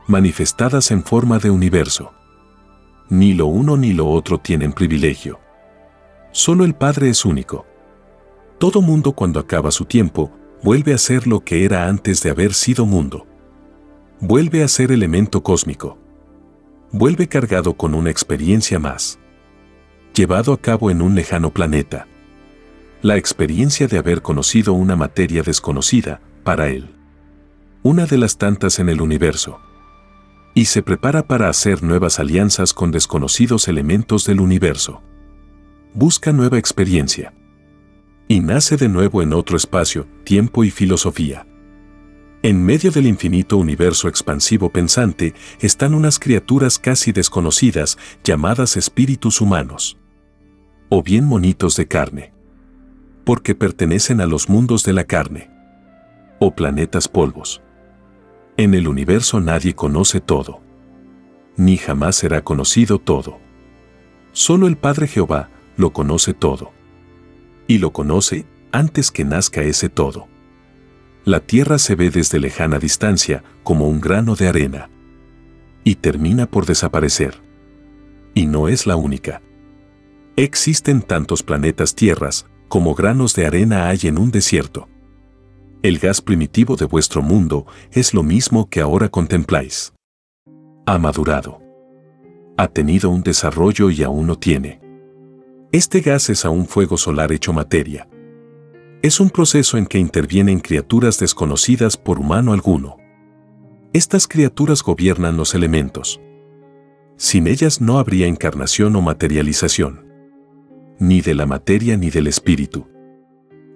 manifestadas 0.07 0.91
en 0.91 1.05
forma 1.05 1.39
de 1.39 1.51
universo. 1.51 2.13
Ni 3.09 3.35
lo 3.35 3.47
uno 3.47 3.77
ni 3.77 3.93
lo 3.93 4.09
otro 4.09 4.39
tienen 4.39 4.73
privilegio. 4.73 5.39
Solo 6.33 6.65
el 6.65 6.75
Padre 6.75 7.11
es 7.11 7.25
único. 7.25 7.67
Todo 8.59 8.81
mundo 8.81 9.13
cuando 9.13 9.39
acaba 9.39 9.71
su 9.71 9.85
tiempo, 9.85 10.33
vuelve 10.63 10.95
a 10.95 10.99
ser 10.99 11.27
lo 11.27 11.41
que 11.41 11.67
era 11.67 11.89
antes 11.89 12.23
de 12.23 12.31
haber 12.31 12.55
sido 12.55 12.87
mundo. 12.87 13.27
Vuelve 14.19 14.63
a 14.63 14.69
ser 14.69 14.93
elemento 14.93 15.43
cósmico. 15.43 15.99
Vuelve 16.91 17.29
cargado 17.29 17.75
con 17.75 17.95
una 17.95 18.11
experiencia 18.11 18.79
más. 18.79 19.19
Llevado 20.15 20.55
a 20.55 20.61
cabo 20.61 20.91
en 20.91 21.03
un 21.03 21.15
lejano 21.15 21.51
planeta. 21.51 22.07
La 23.03 23.19
experiencia 23.19 23.89
de 23.89 23.99
haber 23.99 24.23
conocido 24.23 24.73
una 24.73 24.97
materia 24.97 25.43
desconocida 25.43 26.23
para 26.43 26.69
él. 26.69 26.95
Una 27.83 28.07
de 28.07 28.17
las 28.17 28.39
tantas 28.39 28.79
en 28.79 28.89
el 28.89 29.03
universo. 29.03 29.61
Y 30.55 30.65
se 30.65 30.83
prepara 30.83 31.27
para 31.27 31.51
hacer 31.51 31.83
nuevas 31.83 32.19
alianzas 32.19 32.73
con 32.73 32.91
desconocidos 32.91 33.69
elementos 33.69 34.25
del 34.25 34.41
universo. 34.41 35.03
Busca 35.93 36.33
nueva 36.33 36.57
experiencia 36.57 37.35
y 38.29 38.41
nace 38.41 38.77
de 38.77 38.89
nuevo 38.89 39.23
en 39.23 39.33
otro 39.33 39.57
espacio, 39.57 40.07
tiempo 40.25 40.65
y 40.65 40.71
filosofía. 40.71 41.47
En 42.43 42.65
medio 42.65 42.91
del 42.91 43.07
infinito 43.07 43.57
universo 43.57 44.09
expansivo 44.09 44.71
pensante 44.71 45.35
están 45.61 45.95
unas 45.95 46.19
criaturas 46.19 46.79
casi 46.79 47.13
desconocidas 47.13 47.99
llamadas 48.25 48.77
espíritus 48.77 49.41
humanos. 49.41 49.97
O 50.89 51.03
bien 51.03 51.25
monitos 51.25 51.77
de 51.77 51.89
carne. 51.89 52.33
Porque 53.25 53.55
pertenecen 53.55 54.21
a 54.21 54.27
los 54.27 54.49
mundos 54.49 54.85
de 54.85 54.93
la 54.93 55.05
carne. 55.05 55.51
O 56.39 56.55
planetas 56.55 57.09
polvos. 57.09 57.63
En 58.57 58.75
el 58.75 58.87
universo 58.87 59.41
nadie 59.41 59.75
conoce 59.75 60.21
todo. 60.21 60.61
Ni 61.57 61.77
jamás 61.77 62.17
será 62.17 62.43
conocido 62.45 62.99
todo. 62.99 63.39
Solo 64.33 64.69
el 64.69 64.77
Padre 64.77 65.09
Jehová 65.09 65.49
lo 65.77 65.93
conoce 65.93 66.35
todo 66.35 66.77
y 67.67 67.79
lo 67.79 67.93
conoce 67.93 68.47
antes 68.73 69.11
que 69.11 69.25
nazca 69.25 69.63
ese 69.63 69.89
todo. 69.89 70.29
La 71.25 71.41
Tierra 71.41 71.79
se 71.79 71.97
ve 71.97 72.11
desde 72.11 72.39
lejana 72.39 72.79
distancia 72.79 73.43
como 73.63 73.89
un 73.89 74.01
grano 74.01 74.37
de 74.37 74.49
arena. 74.49 74.91
Y 75.83 75.97
termina 75.97 76.47
por 76.47 76.67
desaparecer. 76.67 77.41
Y 78.35 78.47
no 78.47 78.69
es 78.69 78.87
la 78.87 78.97
única. 78.97 79.43
Existen 80.37 81.03
tantos 81.03 81.43
planetas 81.43 81.95
tierras 81.95 82.47
como 82.69 82.95
granos 82.95 83.35
de 83.35 83.47
arena 83.47 83.89
hay 83.89 84.01
en 84.03 84.19
un 84.19 84.31
desierto. 84.31 84.89
El 85.83 85.99
gas 85.99 86.21
primitivo 86.21 86.77
de 86.77 86.85
vuestro 86.85 87.23
mundo 87.23 87.67
es 87.93 88.13
lo 88.13 88.23
mismo 88.23 88.69
que 88.69 88.81
ahora 88.81 89.09
contempláis. 89.09 89.93
Ha 90.85 90.99
madurado. 90.99 91.61
Ha 92.57 92.69
tenido 92.69 93.11
un 93.11 93.23
desarrollo 93.23 93.91
y 93.91 94.03
aún 94.03 94.27
no 94.27 94.39
tiene. 94.39 94.81
Este 95.77 96.01
gas 96.01 96.31
es 96.31 96.47
aún 96.47 96.67
fuego 96.67 96.97
solar 96.97 97.33
hecho 97.33 97.53
materia. 97.53 98.09
Es 99.03 99.21
un 99.21 99.29
proceso 99.29 99.77
en 99.77 99.85
que 99.85 99.99
intervienen 99.99 100.59
criaturas 100.59 101.19
desconocidas 101.19 101.99
por 101.99 102.19
humano 102.19 102.55
alguno. 102.55 102.97
Estas 103.93 104.27
criaturas 104.27 104.83
gobiernan 104.83 105.37
los 105.37 105.55
elementos. 105.55 106.19
Sin 107.19 107.47
ellas 107.47 107.83
no 107.83 107.99
habría 107.99 108.27
encarnación 108.27 108.97
o 108.97 109.03
materialización. 109.03 110.07
Ni 110.99 111.21
de 111.21 111.35
la 111.35 111.45
materia 111.45 111.99
ni 111.99 112.09
del 112.09 112.29
espíritu. 112.29 112.89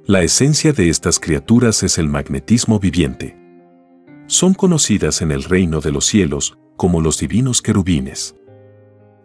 La 0.07 0.23
esencia 0.23 0.73
de 0.73 0.88
estas 0.88 1.21
criaturas 1.21 1.83
es 1.83 1.99
el 1.99 2.09
magnetismo 2.09 2.80
viviente. 2.80 3.37
Son 4.26 4.54
conocidas 4.54 5.21
en 5.21 5.33
el 5.33 5.42
reino 5.42 5.83
de 5.83 5.92
los 5.92 6.07
cielos 6.07 6.57
como 6.78 7.02
los 7.02 7.19
divinos 7.19 7.61
querubines. 7.61 8.37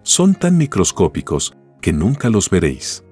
Son 0.04 0.36
tan 0.36 0.58
microscópicos 0.58 1.56
que 1.82 1.94
nunca 1.94 2.30
los 2.30 2.50
veréis. 2.50 3.04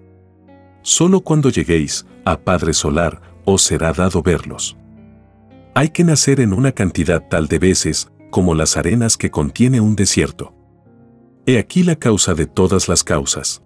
Solo 0.82 1.22
cuando 1.22 1.50
lleguéis 1.50 2.06
a 2.26 2.40
Padre 2.40 2.74
Solar 2.74 3.22
os 3.46 3.62
será 3.62 3.94
dado 3.94 4.22
verlos. 4.22 4.78
Hay 5.76 5.90
que 5.90 6.04
nacer 6.04 6.40
en 6.40 6.54
una 6.54 6.72
cantidad 6.72 7.28
tal 7.30 7.48
de 7.48 7.60
veces 7.60 8.12
como 8.30 8.56
las 8.56 8.78
arenas 8.78 9.18
que 9.18 9.32
contiene 9.32 9.80
un 9.80 9.96
desierto. 9.96 10.54
He 11.46 11.58
aquí 11.58 11.84
la 11.84 11.96
causa 11.96 12.34
de 12.34 12.48
todas 12.48 12.88
las 12.88 13.04
causas. 13.04 13.62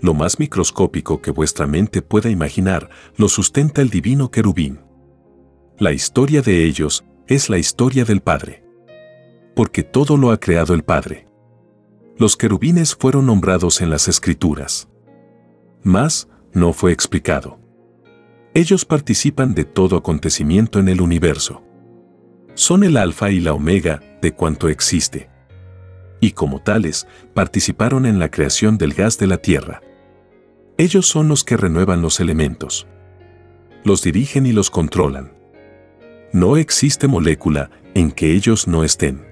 Lo 0.00 0.14
más 0.14 0.38
microscópico 0.38 1.20
que 1.20 1.30
vuestra 1.30 1.66
mente 1.66 2.02
pueda 2.02 2.30
imaginar 2.30 2.88
lo 3.16 3.28
sustenta 3.28 3.82
el 3.82 3.90
divino 3.90 4.30
querubín. 4.30 4.80
La 5.78 5.92
historia 5.92 6.42
de 6.42 6.64
ellos 6.64 7.04
es 7.26 7.48
la 7.48 7.58
historia 7.58 8.04
del 8.04 8.20
Padre. 8.20 8.64
Porque 9.54 9.82
todo 9.82 10.16
lo 10.16 10.30
ha 10.30 10.38
creado 10.38 10.74
el 10.74 10.82
Padre 10.82 11.27
los 12.18 12.36
querubines 12.36 12.96
fueron 12.96 13.26
nombrados 13.26 13.80
en 13.80 13.90
las 13.90 14.08
escrituras. 14.08 14.88
Más 15.84 16.28
no 16.52 16.72
fue 16.72 16.90
explicado. 16.90 17.60
Ellos 18.54 18.84
participan 18.84 19.54
de 19.54 19.64
todo 19.64 19.96
acontecimiento 19.96 20.80
en 20.80 20.88
el 20.88 21.00
universo. 21.00 21.62
Son 22.54 22.82
el 22.82 22.96
alfa 22.96 23.30
y 23.30 23.38
la 23.38 23.52
omega 23.52 24.02
de 24.20 24.32
cuanto 24.32 24.68
existe. 24.68 25.30
Y 26.20 26.32
como 26.32 26.60
tales, 26.60 27.06
participaron 27.34 28.04
en 28.04 28.18
la 28.18 28.32
creación 28.32 28.78
del 28.78 28.94
gas 28.94 29.16
de 29.18 29.28
la 29.28 29.36
Tierra. 29.38 29.80
Ellos 30.76 31.06
son 31.06 31.28
los 31.28 31.44
que 31.44 31.56
renuevan 31.56 32.02
los 32.02 32.18
elementos. 32.18 32.88
Los 33.84 34.02
dirigen 34.02 34.44
y 34.44 34.52
los 34.52 34.70
controlan. 34.70 35.32
No 36.32 36.56
existe 36.56 37.06
molécula 37.06 37.70
en 37.94 38.10
que 38.10 38.32
ellos 38.32 38.66
no 38.66 38.82
estén. 38.82 39.27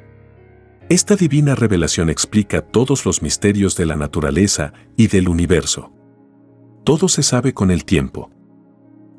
Esta 0.88 1.16
divina 1.16 1.56
revelación 1.56 2.10
explica 2.10 2.62
todos 2.62 3.04
los 3.06 3.20
misterios 3.20 3.76
de 3.76 3.86
la 3.86 3.96
naturaleza 3.96 4.72
y 4.96 5.08
del 5.08 5.28
universo. 5.28 5.92
Todo 6.84 7.08
se 7.08 7.24
sabe 7.24 7.52
con 7.52 7.72
el 7.72 7.84
tiempo. 7.84 8.30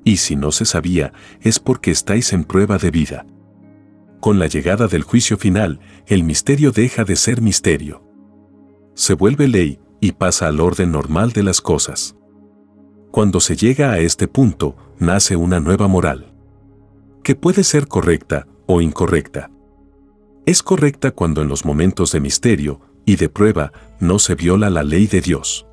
Y 0.06 0.16
si 0.18 0.38
no 0.38 0.54
se 0.54 0.64
sabía, 0.64 1.12
es 1.42 1.60
porque 1.60 1.92
estáis 1.92 2.32
en 2.32 2.46
prueba 2.46 2.78
de 2.78 2.90
vida. 2.90 3.26
Con 4.22 4.40
la 4.40 4.48
llegada 4.48 4.88
del 4.88 5.04
juicio 5.04 5.38
final, 5.38 5.82
el 6.06 6.24
misterio 6.24 6.72
deja 6.72 7.04
de 7.04 7.18
ser 7.18 7.42
misterio. 7.42 8.02
Se 8.94 9.14
vuelve 9.14 9.50
ley 9.50 9.82
y 10.00 10.14
pasa 10.14 10.48
al 10.48 10.62
orden 10.62 10.94
normal 10.94 11.34
de 11.34 11.44
las 11.44 11.60
cosas. 11.60 12.16
Cuando 13.12 13.42
se 13.42 13.58
llega 13.58 13.92
a 13.92 14.00
este 14.00 14.30
punto, 14.30 14.78
nace 15.00 15.36
una 15.36 15.60
nueva 15.60 15.90
moral. 15.90 16.34
Que 17.26 17.36
puede 17.36 17.66
ser 17.66 17.90
correcta 17.90 18.48
o 18.68 18.80
incorrecta 18.80 19.52
es 20.48 20.64
correcta 20.64 21.12
cuando 21.12 21.42
en 21.42 21.50
los 21.50 21.66
momentos 21.66 22.14
de 22.14 22.22
misterio 22.22 22.80
y 23.06 23.18
de 23.18 23.28
prueba 23.28 23.74
no 24.00 24.18
se 24.18 24.34
viola 24.34 24.70
la 24.70 24.82
ley 24.82 25.06
de 25.06 25.20
Dios. 25.20 25.66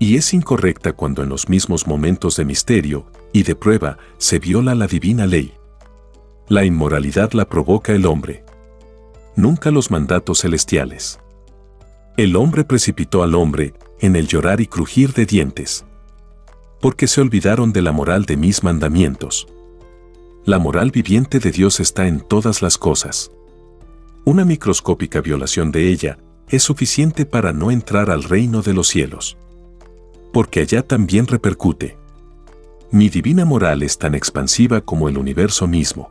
Y 0.00 0.16
es 0.16 0.34
incorrecta 0.34 0.92
cuando 0.92 1.22
en 1.22 1.28
los 1.28 1.48
mismos 1.48 1.86
momentos 1.86 2.34
de 2.34 2.44
misterio 2.44 3.06
y 3.32 3.44
de 3.44 3.54
prueba 3.54 3.96
se 4.18 4.40
viola 4.40 4.74
la 4.74 4.88
divina 4.88 5.28
ley. 5.28 5.54
La 6.48 6.64
inmoralidad 6.64 7.30
la 7.30 7.48
provoca 7.48 7.92
el 7.92 8.06
hombre. 8.06 8.44
Nunca 9.36 9.70
los 9.70 9.92
mandatos 9.92 10.40
celestiales. 10.40 11.20
El 12.16 12.34
hombre 12.34 12.64
precipitó 12.64 13.22
al 13.22 13.36
hombre 13.36 13.72
en 14.00 14.16
el 14.16 14.26
llorar 14.26 14.60
y 14.60 14.66
crujir 14.66 15.12
de 15.12 15.26
dientes. 15.26 15.84
Porque 16.80 17.06
se 17.06 17.20
olvidaron 17.20 17.72
de 17.72 17.82
la 17.82 17.92
moral 17.92 18.24
de 18.24 18.36
mis 18.36 18.64
mandamientos. 18.64 19.46
La 20.44 20.58
moral 20.58 20.90
viviente 20.90 21.38
de 21.38 21.52
Dios 21.52 21.78
está 21.78 22.08
en 22.08 22.18
todas 22.18 22.62
las 22.62 22.78
cosas 22.78 23.30
una 24.26 24.44
microscópica 24.44 25.20
violación 25.20 25.70
de 25.70 25.88
ella 25.88 26.18
es 26.48 26.64
suficiente 26.64 27.26
para 27.26 27.52
no 27.52 27.70
entrar 27.70 28.10
al 28.10 28.24
reino 28.24 28.60
de 28.60 28.74
los 28.74 28.88
cielos. 28.88 29.38
Porque 30.32 30.60
allá 30.60 30.82
también 30.82 31.28
repercute. 31.28 31.96
Mi 32.90 33.08
divina 33.08 33.44
moral 33.44 33.84
es 33.84 33.98
tan 33.98 34.16
expansiva 34.16 34.80
como 34.80 35.08
el 35.08 35.16
universo 35.16 35.68
mismo. 35.68 36.10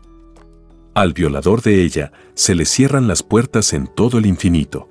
Al 0.94 1.12
violador 1.12 1.62
de 1.62 1.84
ella 1.84 2.14
se 2.36 2.56
le 2.56 2.64
cierran 2.64 3.10
las 3.10 3.22
puertas 3.22 3.74
en 3.74 3.86
todo 3.86 4.18
el 4.18 4.26
infinito. 4.26 4.90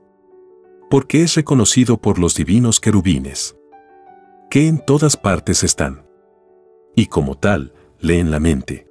Porque 0.91 1.23
es 1.23 1.35
reconocido 1.35 1.97
por 1.97 2.19
los 2.19 2.35
divinos 2.35 2.79
querubines. 2.79 3.57
Que 4.51 4.69
en 4.69 4.85
todas 4.85 5.17
partes 5.17 5.65
están. 5.65 6.05
Y 6.95 7.07
como 7.07 7.39
tal, 7.39 7.73
leen 8.01 8.31
la 8.31 8.39
mente. 8.39 8.87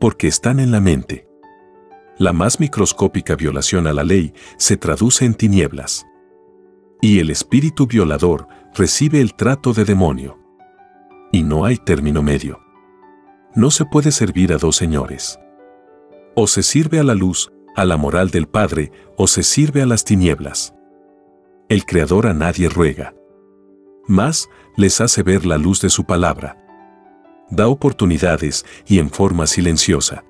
Porque 0.00 0.26
están 0.26 0.58
en 0.58 0.72
la 0.72 0.80
mente 0.80 1.25
la 2.18 2.32
más 2.32 2.60
microscópica 2.60 3.36
violación 3.36 3.86
a 3.86 3.92
la 3.92 4.02
ley 4.02 4.32
se 4.56 4.76
traduce 4.76 5.24
en 5.24 5.34
tinieblas. 5.34 6.06
Y 7.02 7.18
el 7.20 7.30
espíritu 7.30 7.86
violador 7.86 8.48
recibe 8.74 9.20
el 9.20 9.34
trato 9.34 9.74
de 9.74 9.84
demonio. 9.84 10.38
Y 11.30 11.42
no 11.42 11.64
hay 11.64 11.76
término 11.76 12.22
medio. 12.22 12.60
No 13.54 13.70
se 13.70 13.84
puede 13.84 14.12
servir 14.12 14.52
a 14.52 14.58
dos 14.58 14.76
señores. 14.76 15.38
O 16.34 16.46
se 16.46 16.62
sirve 16.62 16.98
a 16.98 17.02
la 17.02 17.14
luz, 17.14 17.52
a 17.74 17.84
la 17.84 17.96
moral 17.96 18.30
del 18.30 18.46
Padre, 18.46 18.92
o 19.16 19.26
se 19.26 19.42
sirve 19.42 19.82
a 19.82 19.86
las 19.86 20.04
tinieblas. 20.04 20.74
El 21.68 21.84
Creador 21.84 22.26
a 22.26 22.34
nadie 22.34 22.68
ruega. 22.68 23.14
Más 24.06 24.48
les 24.76 25.00
hace 25.00 25.22
ver 25.22 25.44
la 25.44 25.58
luz 25.58 25.80
de 25.80 25.90
su 25.90 26.04
palabra. 26.04 26.56
Da 27.50 27.68
oportunidades 27.68 28.64
y 28.86 28.98
en 29.00 29.10
forma 29.10 29.46
silenciosa 29.46 30.24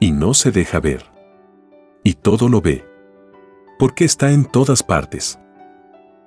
y 0.00 0.12
no 0.12 0.34
se 0.34 0.50
deja 0.50 0.80
ver. 0.80 1.04
Y 2.02 2.14
todo 2.14 2.48
lo 2.48 2.60
ve. 2.60 2.84
Porque 3.78 4.04
está 4.04 4.32
en 4.32 4.46
todas 4.46 4.82
partes. 4.82 5.38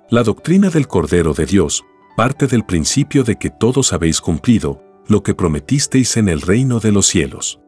La 0.08 0.22
doctrina 0.22 0.70
del 0.70 0.86
Cordero 0.86 1.34
de 1.34 1.44
Dios 1.44 1.84
parte 2.16 2.46
del 2.46 2.64
principio 2.64 3.24
de 3.24 3.36
que 3.36 3.50
todos 3.50 3.92
habéis 3.92 4.20
cumplido 4.20 4.82
lo 5.08 5.22
que 5.22 5.34
prometisteis 5.34 6.16
en 6.16 6.28
el 6.28 6.40
reino 6.40 6.78
de 6.78 6.92
los 6.92 7.06
cielos. 7.06 7.60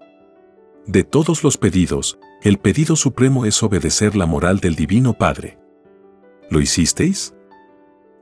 De 0.87 1.03
todos 1.03 1.43
los 1.43 1.59
pedidos, 1.59 2.19
el 2.43 2.59
pedido 2.59 2.95
supremo 2.95 3.45
es 3.45 3.63
obedecer 3.63 4.15
la 4.15 4.27
moral 4.27 4.61
del 4.61 4.77
Divino 4.77 5.15
Padre. 5.15 5.59
¿Lo 6.49 6.61
hicisteis? 6.61 7.35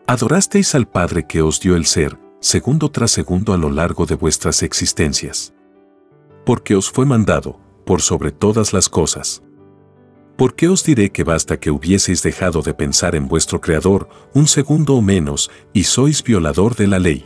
Adorasteis 0.06 0.74
al 0.74 0.88
Padre 0.88 1.26
que 1.26 1.42
os 1.42 1.60
dio 1.60 1.76
el 1.76 1.84
ser, 1.84 2.18
segundo 2.40 2.90
tras 2.90 3.10
segundo 3.10 3.52
a 3.52 3.58
lo 3.58 3.70
largo 3.70 4.06
de 4.06 4.14
vuestras 4.14 4.62
existencias. 4.62 5.52
Porque 6.46 6.74
os 6.74 6.90
fue 6.90 7.04
mandado, 7.04 7.60
por 7.84 8.02
sobre 8.02 8.32
todas 8.32 8.72
las 8.72 8.88
cosas. 8.88 9.42
¿Por 10.36 10.56
qué 10.56 10.68
os 10.68 10.84
diré 10.84 11.12
que 11.12 11.22
basta 11.22 11.60
que 11.60 11.70
hubieseis 11.70 12.22
dejado 12.22 12.62
de 12.62 12.74
pensar 12.74 13.14
en 13.14 13.28
vuestro 13.28 13.60
Creador 13.60 14.08
un 14.34 14.48
segundo 14.48 14.94
o 14.94 15.02
menos 15.02 15.50
y 15.72 15.84
sois 15.84 16.24
violador 16.24 16.74
de 16.74 16.88
la 16.88 16.98
ley? 16.98 17.24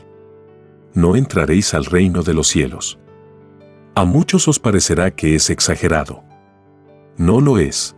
No 0.92 1.16
entraréis 1.16 1.72
al 1.72 1.86
reino 1.86 2.22
de 2.22 2.34
los 2.34 2.48
cielos. 2.48 2.98
A 3.94 4.04
muchos 4.04 4.46
os 4.46 4.58
parecerá 4.58 5.10
que 5.10 5.34
es 5.34 5.48
exagerado. 5.48 6.22
No 7.16 7.40
lo 7.40 7.58
es. 7.58 7.96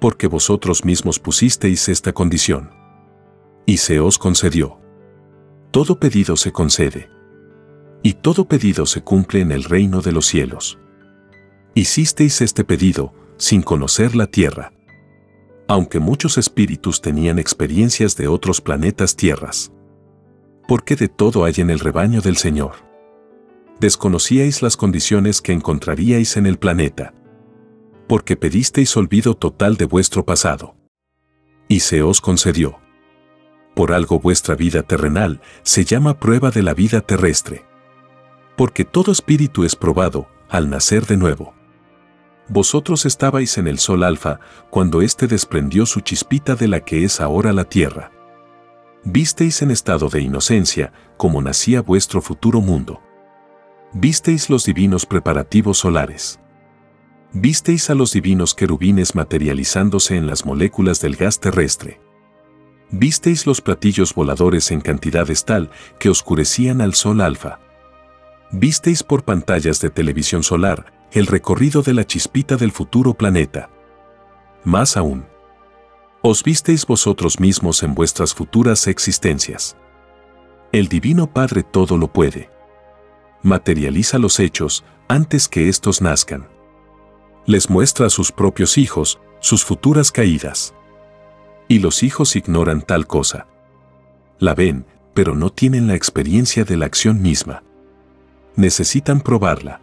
Porque 0.00 0.26
vosotros 0.26 0.84
mismos 0.84 1.20
pusisteis 1.20 1.88
esta 1.88 2.12
condición. 2.12 2.70
Y 3.66 3.76
se 3.76 4.00
os 4.00 4.18
concedió. 4.18 4.80
Todo 5.70 6.00
pedido 6.00 6.36
se 6.36 6.50
concede. 6.50 7.08
Y 8.02 8.14
todo 8.14 8.48
pedido 8.48 8.84
se 8.84 9.02
cumple 9.02 9.40
en 9.40 9.52
el 9.52 9.64
reino 9.64 10.00
de 10.00 10.12
los 10.12 10.26
cielos. 10.26 10.78
Hicisteis 11.78 12.40
este 12.40 12.64
pedido, 12.64 13.14
sin 13.36 13.62
conocer 13.62 14.16
la 14.16 14.26
Tierra. 14.26 14.72
Aunque 15.68 16.00
muchos 16.00 16.36
espíritus 16.36 17.00
tenían 17.00 17.38
experiencias 17.38 18.16
de 18.16 18.26
otros 18.26 18.60
planetas 18.60 19.14
tierras. 19.14 19.70
Porque 20.66 20.96
de 20.96 21.06
todo 21.06 21.44
hay 21.44 21.54
en 21.58 21.70
el 21.70 21.78
rebaño 21.78 22.20
del 22.20 22.36
Señor. 22.36 22.72
Desconocíais 23.78 24.60
las 24.60 24.76
condiciones 24.76 25.40
que 25.40 25.52
encontraríais 25.52 26.36
en 26.36 26.46
el 26.46 26.58
planeta. 26.58 27.14
Porque 28.08 28.34
pedisteis 28.34 28.96
olvido 28.96 29.34
total 29.36 29.76
de 29.76 29.84
vuestro 29.84 30.24
pasado. 30.24 30.74
Y 31.68 31.78
se 31.78 32.02
os 32.02 32.20
concedió. 32.20 32.80
Por 33.76 33.92
algo 33.92 34.18
vuestra 34.18 34.56
vida 34.56 34.82
terrenal 34.82 35.40
se 35.62 35.84
llama 35.84 36.18
prueba 36.18 36.50
de 36.50 36.64
la 36.64 36.74
vida 36.74 37.02
terrestre. 37.02 37.64
Porque 38.56 38.84
todo 38.84 39.12
espíritu 39.12 39.62
es 39.62 39.76
probado 39.76 40.26
al 40.48 40.70
nacer 40.70 41.06
de 41.06 41.16
nuevo. 41.16 41.56
Vosotros 42.48 43.04
estabais 43.04 43.58
en 43.58 43.68
el 43.68 43.78
sol 43.78 44.02
alfa 44.02 44.40
cuando 44.70 45.02
éste 45.02 45.26
desprendió 45.26 45.84
su 45.84 46.00
chispita 46.00 46.54
de 46.54 46.68
la 46.68 46.80
que 46.80 47.04
es 47.04 47.20
ahora 47.20 47.52
la 47.52 47.64
tierra. 47.64 48.10
Visteis 49.04 49.60
en 49.62 49.70
estado 49.70 50.08
de 50.08 50.22
inocencia 50.22 50.92
como 51.16 51.42
nacía 51.42 51.82
vuestro 51.82 52.22
futuro 52.22 52.60
mundo. 52.60 53.02
Visteis 53.92 54.48
los 54.48 54.64
divinos 54.64 55.04
preparativos 55.04 55.78
solares. 55.78 56.40
Visteis 57.32 57.90
a 57.90 57.94
los 57.94 58.12
divinos 58.12 58.54
querubines 58.54 59.14
materializándose 59.14 60.16
en 60.16 60.26
las 60.26 60.46
moléculas 60.46 61.00
del 61.02 61.16
gas 61.16 61.40
terrestre. 61.40 62.00
Visteis 62.90 63.46
los 63.46 63.60
platillos 63.60 64.14
voladores 64.14 64.70
en 64.70 64.80
cantidades 64.80 65.44
tal 65.44 65.70
que 65.98 66.08
oscurecían 66.08 66.80
al 66.80 66.94
sol 66.94 67.20
alfa. 67.20 67.60
Visteis 68.50 69.02
por 69.02 69.24
pantallas 69.24 69.80
de 69.80 69.90
televisión 69.90 70.42
solar 70.42 70.97
el 71.12 71.26
recorrido 71.26 71.82
de 71.82 71.94
la 71.94 72.06
chispita 72.06 72.56
del 72.56 72.70
futuro 72.70 73.14
planeta. 73.14 73.70
Más 74.64 74.96
aún, 74.96 75.26
os 76.20 76.42
visteis 76.42 76.86
vosotros 76.86 77.40
mismos 77.40 77.82
en 77.82 77.94
vuestras 77.94 78.34
futuras 78.34 78.86
existencias. 78.86 79.76
El 80.72 80.88
Divino 80.88 81.32
Padre 81.32 81.62
todo 81.62 81.96
lo 81.96 82.12
puede. 82.12 82.50
Materializa 83.42 84.18
los 84.18 84.38
hechos 84.40 84.84
antes 85.06 85.48
que 85.48 85.68
éstos 85.68 86.02
nazcan. 86.02 86.48
Les 87.46 87.70
muestra 87.70 88.06
a 88.06 88.10
sus 88.10 88.32
propios 88.32 88.76
hijos 88.76 89.18
sus 89.40 89.64
futuras 89.64 90.12
caídas. 90.12 90.74
Y 91.68 91.78
los 91.78 92.02
hijos 92.02 92.36
ignoran 92.36 92.82
tal 92.82 93.06
cosa. 93.06 93.46
La 94.38 94.54
ven, 94.54 94.84
pero 95.14 95.34
no 95.34 95.50
tienen 95.50 95.86
la 95.86 95.94
experiencia 95.94 96.64
de 96.64 96.76
la 96.76 96.86
acción 96.86 97.22
misma. 97.22 97.62
Necesitan 98.56 99.20
probarla 99.20 99.80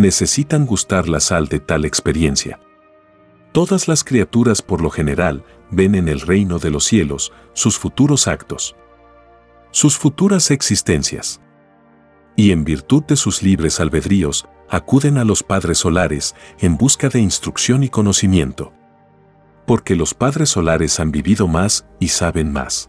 necesitan 0.00 0.64
gustar 0.64 1.08
la 1.08 1.20
sal 1.20 1.46
de 1.48 1.60
tal 1.60 1.84
experiencia. 1.84 2.58
Todas 3.52 3.86
las 3.86 4.02
criaturas 4.02 4.62
por 4.62 4.80
lo 4.80 4.90
general 4.90 5.44
ven 5.70 5.94
en 5.94 6.08
el 6.08 6.20
reino 6.20 6.58
de 6.58 6.70
los 6.70 6.84
cielos 6.84 7.32
sus 7.52 7.78
futuros 7.78 8.26
actos, 8.26 8.74
sus 9.70 9.98
futuras 9.98 10.50
existencias. 10.50 11.40
Y 12.34 12.52
en 12.52 12.64
virtud 12.64 13.04
de 13.04 13.16
sus 13.16 13.42
libres 13.42 13.78
albedríos, 13.78 14.48
acuden 14.68 15.18
a 15.18 15.24
los 15.24 15.42
padres 15.42 15.78
solares 15.78 16.34
en 16.60 16.76
busca 16.76 17.08
de 17.08 17.20
instrucción 17.20 17.82
y 17.82 17.88
conocimiento. 17.88 18.72
Porque 19.66 19.96
los 19.96 20.14
padres 20.14 20.48
solares 20.48 20.98
han 20.98 21.10
vivido 21.10 21.46
más 21.46 21.84
y 21.98 22.08
saben 22.08 22.52
más. 22.52 22.88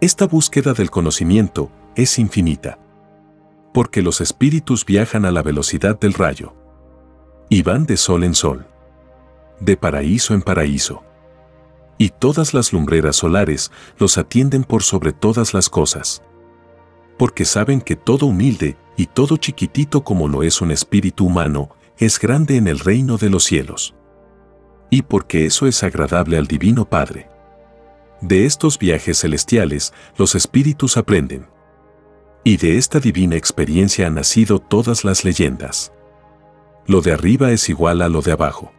Esta 0.00 0.26
búsqueda 0.26 0.72
del 0.72 0.90
conocimiento 0.90 1.70
es 1.94 2.18
infinita 2.18 2.78
porque 3.76 4.00
los 4.00 4.22
espíritus 4.22 4.86
viajan 4.86 5.26
a 5.26 5.30
la 5.30 5.42
velocidad 5.42 6.00
del 6.00 6.14
rayo. 6.14 6.54
Y 7.50 7.60
van 7.60 7.84
de 7.84 7.98
sol 7.98 8.24
en 8.24 8.34
sol. 8.34 8.66
De 9.60 9.76
paraíso 9.76 10.32
en 10.32 10.40
paraíso. 10.40 11.04
Y 11.98 12.08
todas 12.08 12.54
las 12.54 12.72
lumbreras 12.72 13.16
solares 13.16 13.70
los 13.98 14.16
atienden 14.16 14.64
por 14.64 14.82
sobre 14.82 15.12
todas 15.12 15.52
las 15.52 15.68
cosas. 15.68 16.22
Porque 17.18 17.44
saben 17.44 17.82
que 17.82 17.96
todo 17.96 18.24
humilde 18.24 18.78
y 18.96 19.08
todo 19.08 19.36
chiquitito 19.36 20.02
como 20.04 20.26
lo 20.26 20.42
es 20.42 20.62
un 20.62 20.70
espíritu 20.70 21.26
humano, 21.26 21.68
es 21.98 22.18
grande 22.18 22.56
en 22.56 22.68
el 22.68 22.78
reino 22.78 23.18
de 23.18 23.28
los 23.28 23.44
cielos. 23.44 23.94
Y 24.88 25.02
porque 25.02 25.44
eso 25.44 25.66
es 25.66 25.82
agradable 25.82 26.38
al 26.38 26.46
Divino 26.46 26.88
Padre. 26.88 27.28
De 28.22 28.46
estos 28.46 28.78
viajes 28.78 29.20
celestiales, 29.20 29.92
los 30.16 30.34
espíritus 30.34 30.96
aprenden 30.96 31.54
y 32.46 32.58
de 32.58 32.76
esta 32.76 33.00
divina 33.00 33.34
experiencia 33.34 34.06
han 34.06 34.14
nacido 34.14 34.60
todas 34.60 35.04
las 35.04 35.24
leyendas. 35.24 35.92
Lo 36.86 37.00
de 37.00 37.12
arriba 37.12 37.50
es 37.50 37.68
igual 37.68 38.00
a 38.02 38.08
lo 38.08 38.22
de 38.22 38.30
abajo. 38.30 38.70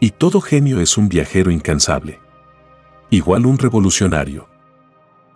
Y 0.00 0.12
todo 0.12 0.40
genio 0.40 0.80
es 0.80 0.96
un 0.96 1.10
viajero 1.10 1.50
incansable. 1.50 2.20
Igual 3.10 3.44
un 3.44 3.58
revolucionario. 3.58 4.48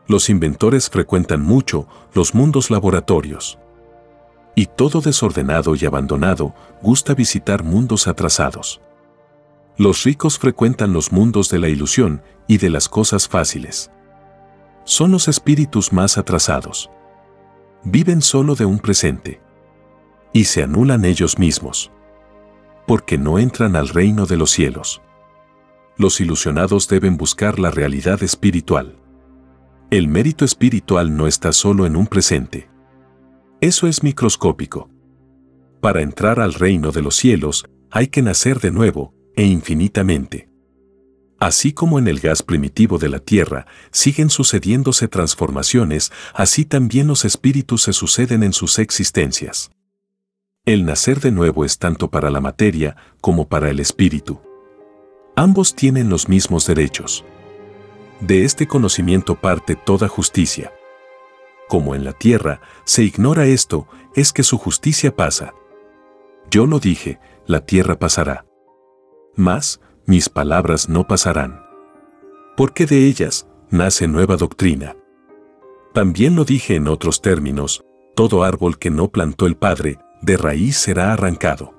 Los 0.08 0.30
inventores 0.30 0.88
frecuentan 0.88 1.42
mucho 1.42 1.86
los 2.14 2.34
mundos 2.34 2.70
laboratorios. 2.70 3.58
Y 4.54 4.64
todo 4.64 5.02
desordenado 5.02 5.76
y 5.76 5.84
abandonado 5.84 6.54
gusta 6.80 7.12
visitar 7.12 7.62
mundos 7.62 8.08
atrasados. 8.08 8.80
Los 9.76 10.02
ricos 10.04 10.38
frecuentan 10.38 10.94
los 10.94 11.12
mundos 11.12 11.50
de 11.50 11.58
la 11.58 11.68
ilusión 11.68 12.22
y 12.48 12.56
de 12.56 12.70
las 12.70 12.88
cosas 12.88 13.28
fáciles. 13.28 13.90
Son 14.84 15.10
los 15.10 15.28
espíritus 15.28 15.92
más 15.92 16.16
atrasados 16.16 16.88
viven 17.84 18.22
solo 18.22 18.54
de 18.54 18.64
un 18.64 18.78
presente. 18.78 19.40
Y 20.32 20.44
se 20.44 20.62
anulan 20.62 21.04
ellos 21.04 21.38
mismos. 21.38 21.92
Porque 22.86 23.18
no 23.18 23.38
entran 23.38 23.76
al 23.76 23.88
reino 23.88 24.26
de 24.26 24.36
los 24.36 24.50
cielos. 24.50 25.00
Los 25.96 26.20
ilusionados 26.20 26.88
deben 26.88 27.16
buscar 27.16 27.58
la 27.58 27.70
realidad 27.70 28.22
espiritual. 28.22 28.96
El 29.90 30.08
mérito 30.08 30.44
espiritual 30.44 31.16
no 31.16 31.26
está 31.26 31.52
solo 31.52 31.86
en 31.86 31.94
un 31.94 32.06
presente. 32.06 32.68
Eso 33.60 33.86
es 33.86 34.02
microscópico. 34.02 34.90
Para 35.80 36.02
entrar 36.02 36.40
al 36.40 36.54
reino 36.54 36.90
de 36.90 37.02
los 37.02 37.14
cielos 37.14 37.64
hay 37.90 38.08
que 38.08 38.22
nacer 38.22 38.58
de 38.58 38.72
nuevo 38.72 39.14
e 39.36 39.44
infinitamente. 39.44 40.48
Así 41.44 41.74
como 41.74 41.98
en 41.98 42.08
el 42.08 42.20
gas 42.20 42.42
primitivo 42.42 42.96
de 42.96 43.10
la 43.10 43.18
Tierra 43.18 43.66
siguen 43.90 44.30
sucediéndose 44.30 45.08
transformaciones, 45.08 46.10
así 46.32 46.64
también 46.64 47.06
los 47.06 47.26
espíritus 47.26 47.82
se 47.82 47.92
suceden 47.92 48.42
en 48.42 48.54
sus 48.54 48.78
existencias. 48.78 49.70
El 50.64 50.86
nacer 50.86 51.20
de 51.20 51.32
nuevo 51.32 51.66
es 51.66 51.78
tanto 51.78 52.10
para 52.10 52.30
la 52.30 52.40
materia 52.40 52.96
como 53.20 53.46
para 53.46 53.68
el 53.68 53.78
espíritu. 53.78 54.40
Ambos 55.36 55.74
tienen 55.74 56.08
los 56.08 56.30
mismos 56.30 56.66
derechos. 56.66 57.26
De 58.20 58.44
este 58.44 58.66
conocimiento 58.66 59.38
parte 59.38 59.76
toda 59.76 60.08
justicia. 60.08 60.72
Como 61.68 61.94
en 61.94 62.04
la 62.04 62.14
tierra 62.14 62.62
se 62.86 63.02
ignora 63.02 63.44
esto, 63.44 63.86
es 64.14 64.32
que 64.32 64.44
su 64.44 64.56
justicia 64.56 65.14
pasa. 65.14 65.52
Yo 66.50 66.64
lo 66.64 66.78
dije, 66.78 67.20
la 67.46 67.66
tierra 67.66 67.98
pasará. 67.98 68.46
Mas, 69.36 69.78
mis 70.06 70.28
palabras 70.28 70.88
no 70.88 71.06
pasarán. 71.06 71.64
Porque 72.56 72.86
de 72.86 73.06
ellas 73.06 73.46
nace 73.70 74.06
nueva 74.06 74.36
doctrina. 74.36 74.96
También 75.92 76.36
lo 76.36 76.44
dije 76.44 76.76
en 76.76 76.88
otros 76.88 77.22
términos, 77.22 77.82
todo 78.14 78.44
árbol 78.44 78.78
que 78.78 78.90
no 78.90 79.08
plantó 79.08 79.46
el 79.46 79.56
Padre, 79.56 79.98
de 80.20 80.36
raíz 80.36 80.76
será 80.76 81.12
arrancado. 81.12 81.74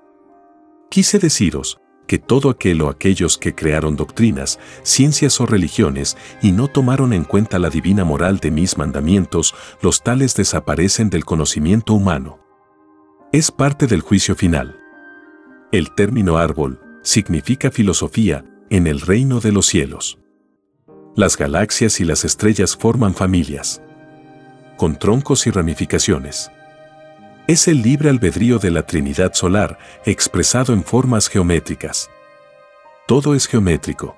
Quise 0.90 1.20
deciros, 1.20 1.80
que 2.08 2.20
todo 2.20 2.50
aquel 2.50 2.82
o 2.82 2.90
aquellos 2.90 3.38
que 3.38 3.56
crearon 3.56 3.96
doctrinas, 3.96 4.60
ciencias 4.84 5.40
o 5.42 5.46
religiones 5.46 6.18
y 6.42 6.52
no 6.52 6.68
tomaron 6.68 7.14
en 7.14 7.24
cuenta 7.24 7.60
la 7.60 7.70
divina 7.70 8.04
moral 8.04 8.40
de 8.40 8.52
mis 8.52 8.78
mandamientos, 8.78 9.56
los 9.82 10.04
tales 10.04 10.36
desaparecen 10.36 11.10
del 11.10 11.26
conocimiento 11.26 11.94
humano. 11.94 12.40
Es 13.32 13.52
parte 13.52 13.88
del 13.88 14.02
juicio 14.02 14.36
final. 14.36 14.80
El 15.72 15.94
término 15.96 16.38
árbol 16.38 16.80
significa 17.06 17.70
filosofía 17.70 18.44
en 18.72 18.88
el 18.88 19.00
reino 19.00 19.40
de 19.40 19.52
los 19.52 19.68
cielos. 19.68 20.18
Las 21.16 21.38
galaxias 21.38 22.00
y 22.02 22.04
las 22.04 22.26
estrellas 22.26 22.76
forman 22.76 23.14
familias, 23.14 23.82
con 24.76 24.98
troncos 24.98 25.46
y 25.48 25.52
ramificaciones. 25.52 26.52
Es 27.48 27.68
el 27.68 27.84
libre 27.84 28.10
albedrío 28.10 28.58
de 28.58 28.72
la 28.72 28.88
Trinidad 28.88 29.34
solar 29.36 29.78
expresado 30.04 30.74
en 30.74 30.84
formas 30.84 31.30
geométricas. 31.30 32.10
Todo 33.08 33.36
es 33.36 33.46
geométrico. 33.46 34.18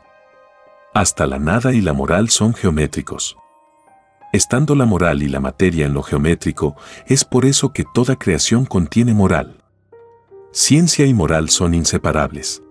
Hasta 0.93 1.27
la 1.27 1.39
nada 1.39 1.73
y 1.73 1.81
la 1.81 1.91
moral 1.91 2.29
son 2.29 2.53
geométricos. 2.53 3.35
Estando 4.31 4.75
la 4.75 4.85
moral 4.85 5.23
y 5.23 5.27
la 5.27 5.41
materia 5.41 5.85
en 5.85 5.93
lo 5.93 6.03
geométrico, 6.03 6.77
es 7.05 7.25
por 7.25 7.45
eso 7.45 7.73
que 7.73 7.83
toda 7.93 8.15
creación 8.15 8.65
contiene 8.65 9.13
moral. 9.13 9.61
Ciencia 10.53 11.05
y 11.05 11.13
moral 11.13 11.49
son 11.49 11.73
inseparables. 11.73 12.63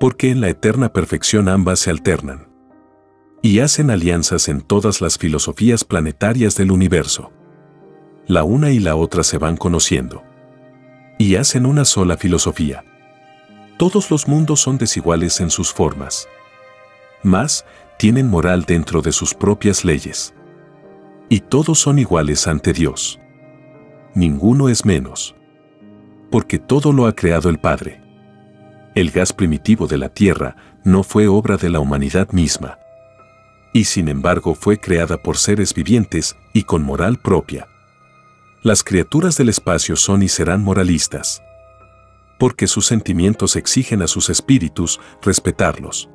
Porque 0.00 0.30
en 0.30 0.40
la 0.40 0.48
eterna 0.48 0.92
perfección 0.92 1.48
ambas 1.48 1.78
se 1.78 1.90
alternan. 1.90 2.48
Y 3.42 3.60
hacen 3.60 3.90
alianzas 3.90 4.48
en 4.48 4.62
todas 4.62 5.00
las 5.00 5.16
filosofías 5.16 5.84
planetarias 5.84 6.56
del 6.56 6.72
universo 6.72 7.30
la 8.30 8.44
una 8.44 8.70
y 8.70 8.78
la 8.78 8.94
otra 8.94 9.24
se 9.24 9.38
van 9.38 9.56
conociendo. 9.56 10.22
Y 11.18 11.34
hacen 11.34 11.66
una 11.66 11.84
sola 11.84 12.16
filosofía. 12.16 12.84
Todos 13.76 14.08
los 14.08 14.28
mundos 14.28 14.60
son 14.60 14.78
desiguales 14.78 15.40
en 15.40 15.50
sus 15.50 15.72
formas. 15.72 16.28
Más, 17.24 17.66
tienen 17.98 18.28
moral 18.28 18.64
dentro 18.66 19.02
de 19.02 19.10
sus 19.10 19.34
propias 19.34 19.84
leyes. 19.84 20.32
Y 21.28 21.40
todos 21.40 21.80
son 21.80 21.98
iguales 21.98 22.46
ante 22.46 22.72
Dios. 22.72 23.18
Ninguno 24.14 24.68
es 24.68 24.84
menos. 24.84 25.34
Porque 26.30 26.60
todo 26.60 26.92
lo 26.92 27.06
ha 27.06 27.16
creado 27.16 27.48
el 27.48 27.58
Padre. 27.58 28.00
El 28.94 29.10
gas 29.12 29.32
primitivo 29.32 29.86
de 29.86 29.98
la 29.98 30.08
Tierra 30.08 30.56
no 30.84 31.04
fue 31.04 31.28
obra 31.28 31.56
de 31.56 31.70
la 31.70 31.78
humanidad 31.78 32.30
misma. 32.32 32.78
Y 33.72 33.84
sin 33.84 34.08
embargo 34.08 34.54
fue 34.54 34.78
creada 34.78 35.16
por 35.16 35.36
seres 35.36 35.74
vivientes 35.74 36.36
y 36.52 36.64
con 36.64 36.82
moral 36.82 37.18
propia. 37.18 37.68
Las 38.62 38.82
criaturas 38.82 39.36
del 39.36 39.48
espacio 39.48 39.94
son 39.94 40.22
y 40.22 40.28
serán 40.28 40.64
moralistas. 40.64 41.40
Porque 42.38 42.66
sus 42.66 42.86
sentimientos 42.86 43.54
exigen 43.54 44.02
a 44.02 44.08
sus 44.08 44.28
espíritus 44.28 44.98
respetarlos. 45.22 46.10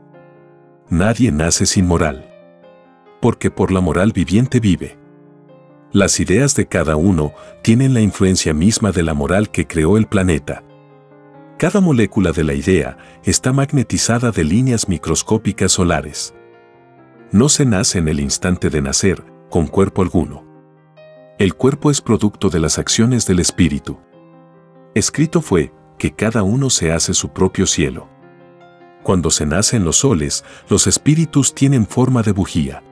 Nadie 0.90 1.32
nace 1.32 1.66
sin 1.66 1.88
moral. 1.88 2.30
Porque 3.22 3.50
por 3.50 3.72
la 3.72 3.80
moral 3.80 4.12
viviente 4.12 4.60
vive. 4.60 4.98
Las 5.94 6.20
ideas 6.20 6.56
de 6.56 6.68
cada 6.68 6.98
uno 6.98 7.34
tienen 7.64 7.94
la 7.94 8.02
influencia 8.02 8.54
misma 8.54 8.92
de 8.92 9.04
la 9.04 9.14
moral 9.14 9.50
que 9.50 9.66
creó 9.66 9.98
el 9.98 10.08
planeta. 10.08 10.62
Cada 11.58 11.80
molécula 11.80 12.34
de 12.34 12.44
la 12.44 12.54
idea 12.54 12.98
está 13.24 13.54
magnetizada 13.54 14.32
de 14.32 14.44
líneas 14.44 14.90
microscópicas 14.90 15.72
solares. 15.72 16.36
No 17.32 17.48
se 17.48 17.66
nace 17.66 18.00
en 18.00 18.10
el 18.10 18.20
instante 18.20 18.70
de 18.70 18.82
nacer, 18.82 19.24
con 19.50 19.68
cuerpo 19.68 20.02
alguno. 20.02 20.44
El 21.40 21.54
cuerpo 21.54 21.92
es 21.92 22.02
producto 22.02 22.50
de 22.50 22.60
las 22.60 22.78
acciones 22.78 23.26
del 23.26 23.40
espíritu. 23.40 23.98
Escrito 24.96 25.42
fue 25.42 25.72
que 25.98 26.14
cada 26.14 26.44
uno 26.44 26.70
se 26.70 26.92
hace 26.92 27.14
su 27.14 27.30
propio 27.30 27.66
cielo. 27.68 28.10
Cuando 29.02 29.32
se 29.32 29.46
nace 29.46 29.78
en 29.78 29.86
los 29.86 29.98
soles, 29.98 30.44
los 30.68 30.88
espíritus 30.88 31.56
tienen 31.56 31.88
forma 31.88 32.22
de 32.22 32.34
bujía, 32.34 32.84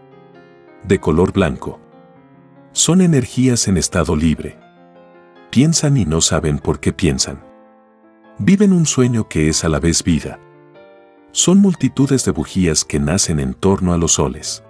de 0.87 1.01
color 1.01 1.33
blanco. 1.33 1.81
Son 2.71 3.01
energías 3.01 3.67
en 3.67 3.75
estado 3.75 4.15
libre. 4.15 4.57
Piensan 5.49 5.97
y 5.97 6.05
no 6.05 6.21
saben 6.21 6.59
por 6.59 6.79
qué 6.79 6.93
piensan. 6.93 7.42
Viven 8.39 8.73
un 8.73 8.87
sueño 8.87 9.29
que 9.29 9.47
es 9.47 9.63
a 9.63 9.69
la 9.69 9.79
vez 9.79 10.03
vida. 10.03 10.39
Son 11.31 11.59
multitudes 11.59 12.25
de 12.25 12.31
bujías 12.31 12.83
que 12.83 12.99
nacen 12.99 13.39
en 13.39 13.53
torno 13.53 13.93
a 13.93 13.97
los 13.97 14.13
soles. 14.13 14.63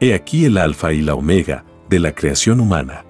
He 0.00 0.12
aquí 0.12 0.44
el 0.44 0.58
alfa 0.58 0.92
y 0.92 1.00
la 1.00 1.14
omega, 1.14 1.64
de 1.88 2.00
la 2.00 2.12
creación 2.12 2.60
humana. 2.60 3.04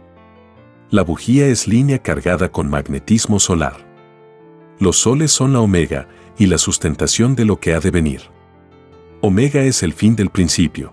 La 0.90 1.03
bujía 1.03 1.46
es 1.46 1.66
línea 1.66 1.98
cargada 2.00 2.53
con 2.53 2.68
magnetismo 2.68 3.40
solar. 3.40 3.77
Los 4.79 4.98
soles 4.98 5.33
son 5.33 5.55
la 5.55 5.61
omega 5.61 6.09
y 6.38 6.46
la 6.46 6.59
sustentación 6.59 7.35
de 7.35 7.46
lo 7.46 7.59
que 7.59 7.72
ha 7.72 7.81
de 7.81 7.90
venir. 7.90 8.20
Omega 9.22 9.62
es 9.62 9.83
el 9.83 9.94
fin 9.94 10.14
del 10.14 10.29
principio. 10.29 10.92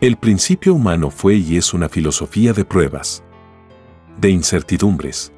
El 0.00 0.16
principio 0.16 0.74
humano 0.74 1.10
fue 1.10 1.36
y 1.36 1.56
es 1.56 1.72
una 1.74 1.88
filosofía 1.88 2.52
de 2.52 2.64
pruebas, 2.64 3.22
de 4.20 4.30
incertidumbres, 4.30 5.32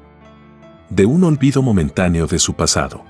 de 0.91 1.07
un 1.07 1.23
olvido 1.23 1.63
momentáneo 1.63 2.27
de 2.27 2.37
su 2.37 2.53
pasado. 2.53 3.03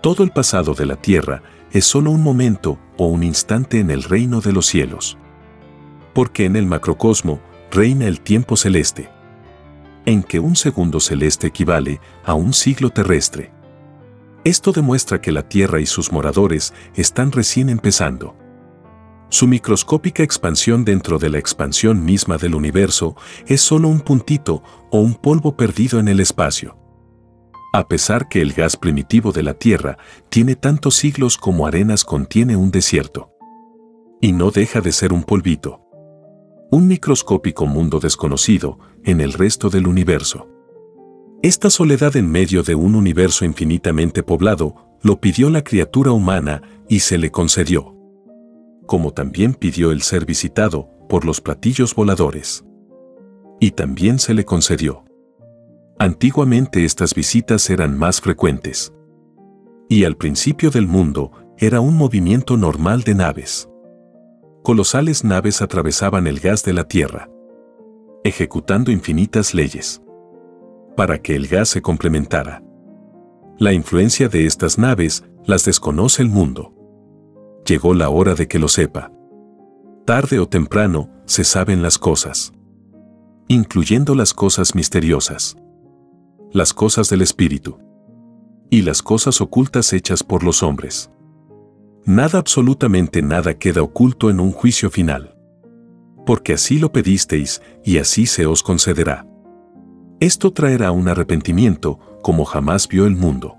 Todo 0.00 0.22
el 0.22 0.30
pasado 0.30 0.74
de 0.74 0.86
la 0.86 0.94
tierra 0.94 1.42
es 1.72 1.84
solo 1.84 2.12
un 2.12 2.22
momento 2.22 2.78
o 2.96 3.06
un 3.06 3.24
instante 3.24 3.80
en 3.80 3.90
el 3.90 4.04
reino 4.04 4.40
de 4.40 4.52
los 4.52 4.66
cielos 4.66 5.18
porque 6.12 6.44
en 6.44 6.56
el 6.56 6.66
macrocosmo 6.66 7.40
reina 7.70 8.06
el 8.06 8.20
tiempo 8.20 8.56
celeste, 8.56 9.08
en 10.04 10.22
que 10.22 10.40
un 10.40 10.56
segundo 10.56 11.00
celeste 11.00 11.46
equivale 11.46 12.00
a 12.24 12.34
un 12.34 12.52
siglo 12.52 12.90
terrestre. 12.90 13.52
Esto 14.44 14.72
demuestra 14.72 15.20
que 15.20 15.32
la 15.32 15.48
Tierra 15.48 15.80
y 15.80 15.86
sus 15.86 16.10
moradores 16.10 16.74
están 16.96 17.30
recién 17.30 17.68
empezando. 17.68 18.36
Su 19.28 19.46
microscópica 19.46 20.22
expansión 20.22 20.84
dentro 20.84 21.18
de 21.18 21.30
la 21.30 21.38
expansión 21.38 22.04
misma 22.04 22.36
del 22.36 22.54
universo 22.54 23.16
es 23.46 23.62
solo 23.62 23.88
un 23.88 24.00
puntito 24.00 24.62
o 24.90 24.98
un 24.98 25.14
polvo 25.14 25.56
perdido 25.56 26.00
en 26.00 26.08
el 26.08 26.20
espacio. 26.20 26.81
A 27.72 27.88
pesar 27.88 28.28
que 28.28 28.42
el 28.42 28.52
gas 28.52 28.76
primitivo 28.76 29.32
de 29.32 29.42
la 29.42 29.54
Tierra 29.54 29.98
tiene 30.28 30.56
tantos 30.56 30.96
siglos 30.96 31.36
como 31.36 31.66
arenas 31.66 32.04
contiene 32.04 32.56
un 32.56 32.70
desierto. 32.70 33.30
Y 34.20 34.32
no 34.32 34.50
deja 34.50 34.80
de 34.80 34.92
ser 34.92 35.12
un 35.12 35.24
polvito 35.24 35.82
un 36.72 36.88
microscópico 36.88 37.66
mundo 37.66 38.00
desconocido 38.00 38.78
en 39.04 39.20
el 39.20 39.34
resto 39.34 39.68
del 39.68 39.86
universo. 39.86 40.48
Esta 41.42 41.68
soledad 41.68 42.16
en 42.16 42.30
medio 42.30 42.62
de 42.62 42.74
un 42.74 42.94
universo 42.94 43.44
infinitamente 43.44 44.22
poblado 44.22 44.96
lo 45.02 45.20
pidió 45.20 45.50
la 45.50 45.62
criatura 45.62 46.12
humana 46.12 46.62
y 46.88 47.00
se 47.00 47.18
le 47.18 47.30
concedió. 47.30 47.94
Como 48.86 49.12
también 49.12 49.52
pidió 49.52 49.92
el 49.92 50.00
ser 50.00 50.24
visitado 50.24 50.88
por 51.10 51.26
los 51.26 51.42
platillos 51.42 51.94
voladores. 51.94 52.64
Y 53.60 53.72
también 53.72 54.18
se 54.18 54.32
le 54.32 54.46
concedió. 54.46 55.04
Antiguamente 56.02 56.84
estas 56.84 57.14
visitas 57.14 57.70
eran 57.70 57.96
más 57.96 58.20
frecuentes. 58.20 58.92
Y 59.88 60.04
al 60.04 60.16
principio 60.16 60.70
del 60.70 60.86
mundo 60.86 61.30
era 61.58 61.80
un 61.80 61.96
movimiento 61.96 62.56
normal 62.56 63.02
de 63.02 63.14
naves 63.14 63.68
colosales 64.62 65.24
naves 65.24 65.60
atravesaban 65.60 66.26
el 66.26 66.38
gas 66.38 66.62
de 66.64 66.72
la 66.72 66.84
Tierra, 66.84 67.28
ejecutando 68.22 68.90
infinitas 68.92 69.54
leyes. 69.54 70.00
Para 70.96 71.20
que 71.20 71.34
el 71.34 71.48
gas 71.48 71.70
se 71.70 71.82
complementara. 71.82 72.62
La 73.58 73.72
influencia 73.72 74.28
de 74.28 74.46
estas 74.46 74.78
naves 74.78 75.24
las 75.44 75.64
desconoce 75.64 76.22
el 76.22 76.28
mundo. 76.28 76.74
Llegó 77.66 77.94
la 77.94 78.08
hora 78.08 78.34
de 78.34 78.46
que 78.46 78.58
lo 78.58 78.68
sepa. 78.68 79.10
Tarde 80.04 80.38
o 80.38 80.46
temprano 80.46 81.10
se 81.26 81.44
saben 81.44 81.82
las 81.82 81.98
cosas. 81.98 82.52
Incluyendo 83.48 84.14
las 84.14 84.34
cosas 84.34 84.74
misteriosas. 84.74 85.56
Las 86.54 86.74
cosas 86.74 87.08
del 87.08 87.22
espíritu. 87.22 87.78
Y 88.68 88.82
las 88.82 89.00
cosas 89.00 89.40
ocultas 89.40 89.94
hechas 89.94 90.22
por 90.22 90.44
los 90.44 90.62
hombres. 90.62 91.10
Nada 92.04 92.38
absolutamente 92.38 93.22
nada 93.22 93.54
queda 93.54 93.80
oculto 93.82 94.28
en 94.28 94.38
un 94.38 94.52
juicio 94.52 94.90
final. 94.90 95.34
Porque 96.26 96.52
así 96.52 96.78
lo 96.78 96.92
pedisteis, 96.92 97.62
y 97.82 97.96
así 97.96 98.26
se 98.26 98.44
os 98.44 98.62
concederá. 98.62 99.26
Esto 100.20 100.52
traerá 100.52 100.90
un 100.90 101.08
arrepentimiento, 101.08 101.98
como 102.22 102.44
jamás 102.44 102.86
vio 102.86 103.06
el 103.06 103.16
mundo. 103.16 103.56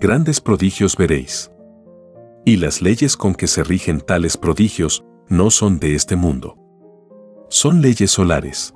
Grandes 0.00 0.40
prodigios 0.40 0.96
veréis. 0.96 1.50
Y 2.46 2.56
las 2.56 2.80
leyes 2.80 3.14
con 3.14 3.34
que 3.34 3.46
se 3.46 3.62
rigen 3.62 4.00
tales 4.00 4.38
prodigios 4.38 5.04
no 5.28 5.50
son 5.50 5.78
de 5.78 5.96
este 5.96 6.16
mundo. 6.16 6.56
Son 7.50 7.82
leyes 7.82 8.10
solares. 8.10 8.72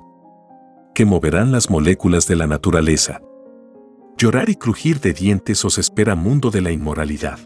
Que 0.95 1.05
moverán 1.05 1.51
las 1.51 1.69
moléculas 1.69 2.25
de 2.27 2.35
la 2.35 2.47
naturaleza. 2.47 3.21
Llorar 4.17 4.49
y 4.49 4.55
crujir 4.55 4.99
de 4.99 5.13
dientes 5.13 5.63
os 5.63 5.77
espera 5.77 6.15
mundo 6.15 6.49
de 6.49 6.61
la 6.61 6.71
inmoralidad 6.71 7.37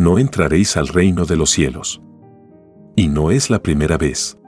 no 0.00 0.18
entraréis 0.18 0.78
al 0.78 0.88
reino 0.88 1.26
de 1.26 1.36
los 1.36 1.50
cielos. 1.50 2.00
Y 2.96 3.08
no 3.08 3.30
es 3.30 3.50
la 3.50 3.62
primera 3.62 3.98
vez. 3.98 4.38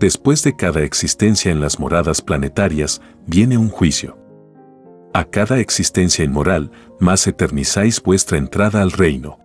Después 0.00 0.42
de 0.42 0.56
cada 0.56 0.82
existencia 0.82 1.50
en 1.50 1.60
las 1.60 1.78
moradas 1.78 2.20
planetarias, 2.20 3.00
viene 3.26 3.56
un 3.56 3.68
juicio. 3.68 4.18
A 5.14 5.24
cada 5.24 5.60
existencia 5.60 6.24
inmoral, 6.24 6.70
más 7.00 7.26
eternizáis 7.26 8.02
vuestra 8.02 8.38
entrada 8.38 8.82
al 8.82 8.90
reino. 8.90 9.38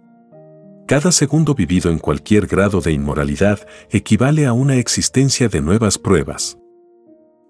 Cada 0.87 1.11
segundo 1.11 1.53
vivido 1.53 1.91
en 1.91 1.99
cualquier 1.99 2.47
grado 2.47 2.81
de 2.81 2.91
inmoralidad 2.91 3.59
equivale 3.91 4.47
a 4.47 4.53
una 4.53 4.75
existencia 4.75 5.47
de 5.47 5.61
nuevas 5.61 5.97
pruebas. 5.97 6.57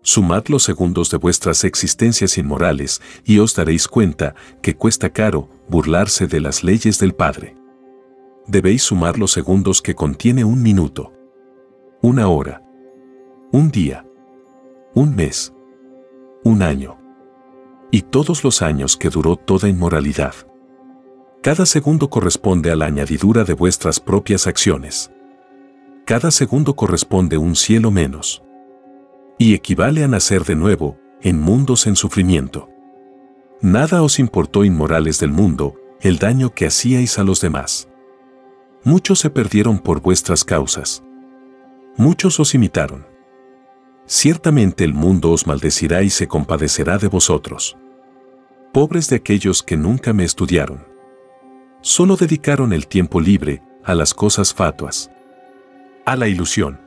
Sumad 0.04 0.46
los 0.48 0.64
segundos 0.64 1.12
de 1.12 1.18
vuestras 1.18 1.64
existencias 1.64 2.38
inmorales 2.38 3.02
y 3.24 3.38
os 3.40 3.56
daréis 3.56 3.88
cuenta 3.88 4.34
que 4.62 4.76
cuesta 4.76 5.12
caro 5.12 5.48
burlarse 5.70 6.28
de 6.28 6.42
las 6.42 6.64
leyes 6.64 7.00
del 7.00 7.14
Padre. 7.14 7.56
Debéis 8.48 8.84
sumar 8.84 9.20
los 9.20 9.32
segundos 9.32 9.82
que 9.82 9.94
contiene 9.94 10.44
un 10.44 10.64
minuto, 10.64 11.14
una 12.02 12.28
hora, 12.28 12.64
un 13.52 13.70
día, 13.70 14.06
un 14.96 15.16
mes, 15.16 15.54
un 16.44 16.64
año 16.64 16.98
y 17.92 18.02
todos 18.02 18.44
los 18.44 18.64
años 18.64 18.98
que 18.98 19.10
duró 19.10 19.36
toda 19.36 19.70
inmoralidad. 19.70 20.34
Cada 21.44 21.66
segundo 21.66 22.10
corresponde 22.10 22.72
a 22.72 22.76
la 22.76 22.86
añadidura 22.86 23.44
de 23.44 23.54
vuestras 23.54 24.00
propias 24.00 24.48
acciones. 24.48 25.12
Cada 26.06 26.32
segundo 26.32 26.76
corresponde 26.76 27.38
un 27.38 27.56
cielo 27.56 27.92
menos. 27.92 28.44
Y 29.38 29.54
equivale 29.54 30.04
a 30.04 30.08
nacer 30.08 30.44
de 30.44 30.56
nuevo, 30.56 30.98
en 31.22 31.40
mundos 31.40 31.88
en 31.88 31.96
sufrimiento. 31.96 32.70
Nada 33.62 34.02
os 34.02 34.20
importó 34.20 34.64
inmorales 34.64 35.20
del 35.20 35.32
mundo, 35.32 35.76
el 36.02 36.18
daño 36.18 36.54
que 36.54 36.66
hacíais 36.66 37.20
a 37.20 37.24
los 37.24 37.42
demás. 37.42 37.88
Muchos 38.84 39.20
se 39.20 39.30
perdieron 39.30 39.78
por 39.78 40.02
vuestras 40.02 40.44
causas. 40.44 41.04
Muchos 41.96 42.40
os 42.40 42.56
imitaron. 42.56 43.06
Ciertamente 44.08 44.84
el 44.84 44.94
mundo 44.94 45.32
os 45.32 45.46
maldecirá 45.46 46.02
y 46.02 46.10
se 46.10 46.28
compadecerá 46.28 46.98
de 46.98 47.08
vosotros. 47.08 47.78
Pobres 48.74 49.10
de 49.10 49.18
aquellos 49.18 49.62
que 49.62 49.78
nunca 49.78 50.12
me 50.14 50.24
estudiaron. 50.24 50.88
Solo 51.82 52.16
dedicaron 52.16 52.74
el 52.74 52.88
tiempo 52.88 53.22
libre 53.22 53.62
a 53.84 53.94
las 53.94 54.14
cosas 54.14 54.54
fatuas. 54.54 55.12
A 56.06 56.16
la 56.16 56.28
ilusión. 56.28 56.82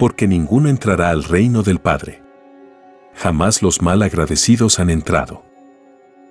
Porque 0.00 0.26
ninguno 0.26 0.70
entrará 0.70 1.10
al 1.10 1.24
reino 1.24 1.62
del 1.62 1.78
Padre. 1.78 2.22
Jamás 3.14 3.60
los 3.60 3.82
mal 3.82 4.00
agradecidos 4.00 4.80
han 4.80 4.88
entrado. 4.88 5.44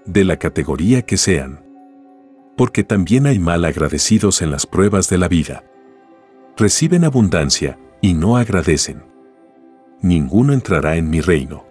De 0.07 0.23
la 0.23 0.37
categoría 0.37 1.03
que 1.03 1.17
sean. 1.17 1.63
Porque 2.57 2.83
también 2.83 3.27
hay 3.27 3.37
mal 3.37 3.63
agradecidos 3.63 4.41
en 4.41 4.49
las 4.49 4.65
pruebas 4.65 5.07
de 5.07 5.19
la 5.19 5.27
vida. 5.27 5.63
Reciben 6.57 7.03
abundancia 7.03 7.77
y 8.01 8.15
no 8.15 8.37
agradecen. 8.37 9.03
Ninguno 10.01 10.53
entrará 10.53 10.95
en 10.95 11.11
mi 11.11 11.21
reino. 11.21 11.63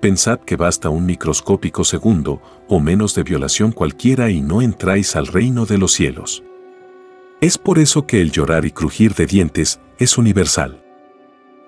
Pensad 0.00 0.38
que 0.38 0.54
basta 0.54 0.90
un 0.90 1.06
microscópico 1.06 1.82
segundo 1.82 2.40
o 2.68 2.78
menos 2.78 3.16
de 3.16 3.24
violación 3.24 3.72
cualquiera 3.72 4.30
y 4.30 4.42
no 4.42 4.62
entráis 4.62 5.16
al 5.16 5.26
reino 5.26 5.66
de 5.66 5.76
los 5.76 5.90
cielos. 5.90 6.44
Es 7.40 7.58
por 7.58 7.80
eso 7.80 8.06
que 8.06 8.20
el 8.20 8.30
llorar 8.30 8.64
y 8.64 8.70
crujir 8.70 9.14
de 9.14 9.26
dientes 9.26 9.80
es 9.98 10.16
universal. 10.16 10.79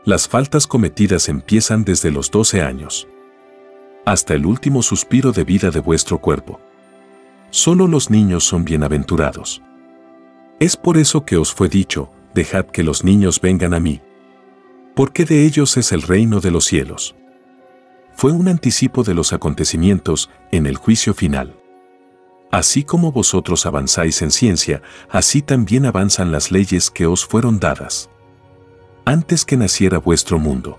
Las 0.05 0.29
faltas 0.29 0.67
cometidas 0.67 1.29
empiezan 1.29 1.85
desde 1.85 2.11
los 2.11 2.31
12 2.31 2.62
años. 2.62 3.07
Hasta 4.05 4.35
el 4.35 4.47
último 4.47 4.83
suspiro 4.83 5.33
de 5.33 5.45
vida 5.45 5.71
de 5.71 5.81
vuestro 5.81 6.19
cuerpo. 6.19 6.61
Solo 7.51 7.87
los 7.87 8.11
niños 8.11 8.45
son 8.45 8.65
bienaventurados. 8.65 9.62
Es 10.59 10.77
por 10.77 10.99
eso 10.99 11.25
que 11.25 11.37
os 11.37 11.53
fue 11.53 11.69
dicho, 11.69 12.11
dejad 12.35 12.67
que 12.67 12.83
los 12.83 13.05
niños 13.05 13.41
vengan 13.41 13.75
a 13.75 13.81
mí. 13.81 14.01
Porque 14.95 15.25
de 15.25 15.45
ellos 15.47 15.77
es 15.77 15.93
el 15.93 16.03
reino 16.03 16.41
de 16.41 16.51
los 16.51 16.65
cielos 16.65 17.15
fue 18.15 18.33
un 18.33 18.49
anticipo 18.49 19.03
de 19.03 19.15
los 19.15 19.33
acontecimientos 19.33 20.31
en 20.51 20.67
el 20.67 20.77
juicio 20.77 21.15
final. 21.15 21.57
Así 22.51 22.85
como 22.85 23.12
vosotros 23.12 23.65
avanzáis 23.67 24.21
en 24.23 24.31
ciencia, 24.31 24.83
así 25.09 25.41
también 25.41 25.87
avanzan 25.87 26.31
las 26.33 26.51
leyes 26.51 26.91
que 26.91 27.07
os 27.07 27.25
fueron 27.25 27.59
dadas. 27.59 28.11
Antes 29.05 29.45
que 29.45 29.57
naciera 29.57 29.99
vuestro 29.99 30.38
mundo. 30.38 30.79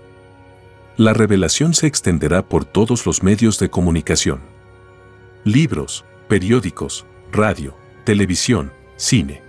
La 0.96 1.12
revelación 1.12 1.74
se 1.74 1.86
extenderá 1.86 2.42
por 2.42 2.64
todos 2.64 3.04
los 3.04 3.22
medios 3.22 3.58
de 3.58 3.68
comunicación. 3.68 4.40
Libros, 5.44 6.06
periódicos, 6.26 7.04
radio, 7.30 7.76
televisión, 8.04 8.72
cine. 8.96 9.42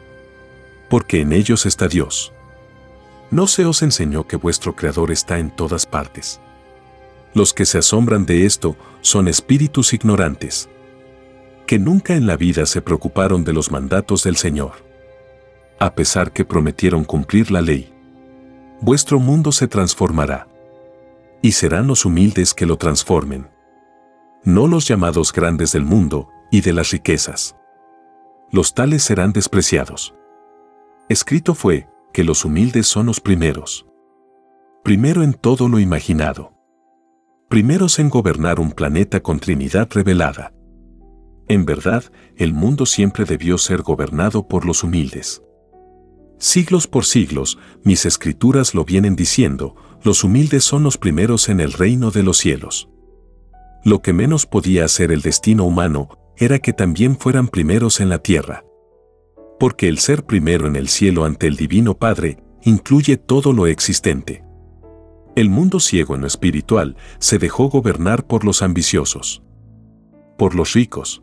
Porque 0.89 1.21
en 1.21 1.31
ellos 1.31 1.65
está 1.65 1.87
Dios. 1.87 2.33
¿No 3.31 3.47
se 3.47 3.65
os 3.65 3.81
enseñó 3.81 4.27
que 4.27 4.35
vuestro 4.35 4.75
Creador 4.75 5.09
está 5.09 5.39
en 5.39 5.55
todas 5.55 5.85
partes? 5.85 6.41
Los 7.33 7.53
que 7.53 7.65
se 7.65 7.77
asombran 7.77 8.25
de 8.25 8.45
esto 8.45 8.75
son 8.99 9.29
espíritus 9.29 9.93
ignorantes, 9.93 10.67
que 11.65 11.79
nunca 11.79 12.15
en 12.15 12.27
la 12.27 12.35
vida 12.35 12.65
se 12.65 12.81
preocuparon 12.81 13.45
de 13.45 13.53
los 13.53 13.71
mandatos 13.71 14.23
del 14.23 14.35
Señor, 14.35 14.73
a 15.79 15.95
pesar 15.95 16.33
que 16.33 16.43
prometieron 16.43 17.05
cumplir 17.05 17.51
la 17.51 17.61
ley. 17.61 17.94
Vuestro 18.85 19.19
mundo 19.19 19.51
se 19.51 19.67
transformará, 19.67 20.47
y 21.41 21.53
serán 21.53 21.87
los 21.87 22.05
humildes 22.05 22.53
que 22.53 22.67
lo 22.67 22.77
transformen, 22.77 23.49
no 24.43 24.67
los 24.67 24.87
llamados 24.87 25.33
grandes 25.33 25.71
del 25.71 25.83
mundo 25.83 26.29
y 26.51 26.61
de 26.61 26.71
las 26.71 26.91
riquezas. 26.91 27.55
Los 28.51 28.75
tales 28.75 29.01
serán 29.01 29.33
despreciados. 29.33 30.13
Escrito 31.09 31.55
fue 31.55 31.89
que 32.13 32.23
los 32.23 32.45
humildes 32.45 32.85
son 32.85 33.07
los 33.07 33.19
primeros. 33.19 33.87
Primero 34.83 35.23
en 35.23 35.33
todo 35.33 35.67
lo 35.67 35.79
imaginado 35.79 36.55
primeros 37.47 37.99
en 37.99 38.09
gobernar 38.09 38.59
un 38.59 38.71
planeta 38.71 39.21
con 39.21 39.39
Trinidad 39.39 39.87
revelada. 39.91 40.51
En 41.47 41.65
verdad, 41.65 42.03
el 42.35 42.53
mundo 42.53 42.85
siempre 42.85 43.23
debió 43.23 43.57
ser 43.57 43.81
gobernado 43.81 44.47
por 44.47 44.65
los 44.65 44.83
humildes. 44.83 45.41
Siglos 46.37 46.87
por 46.87 47.05
siglos, 47.05 47.57
mis 47.83 48.05
escrituras 48.05 48.73
lo 48.75 48.85
vienen 48.85 49.15
diciendo, 49.15 49.75
los 50.03 50.23
humildes 50.23 50.63
son 50.63 50.83
los 50.83 50.97
primeros 50.97 51.49
en 51.49 51.59
el 51.59 51.73
reino 51.73 52.11
de 52.11 52.23
los 52.23 52.37
cielos. 52.37 52.89
Lo 53.83 54.01
que 54.01 54.13
menos 54.13 54.45
podía 54.45 54.85
hacer 54.85 55.11
el 55.11 55.21
destino 55.21 55.63
humano 55.63 56.09
era 56.37 56.59
que 56.59 56.73
también 56.73 57.17
fueran 57.17 57.47
primeros 57.47 57.99
en 57.99 58.09
la 58.09 58.19
tierra. 58.19 58.65
Porque 59.59 59.87
el 59.87 59.99
ser 59.99 60.25
primero 60.25 60.67
en 60.67 60.75
el 60.75 60.89
cielo 60.89 61.23
ante 61.23 61.47
el 61.47 61.55
Divino 61.55 61.97
Padre 61.97 62.37
incluye 62.63 63.17
todo 63.17 63.53
lo 63.53 63.67
existente. 63.67 64.43
El 65.35 65.49
mundo 65.49 65.79
ciego 65.79 66.15
en 66.15 66.21
lo 66.21 66.27
espiritual 66.27 66.97
se 67.19 67.37
dejó 67.37 67.69
gobernar 67.69 68.25
por 68.25 68.43
los 68.43 68.61
ambiciosos, 68.61 69.43
por 70.37 70.55
los 70.55 70.73
ricos, 70.73 71.21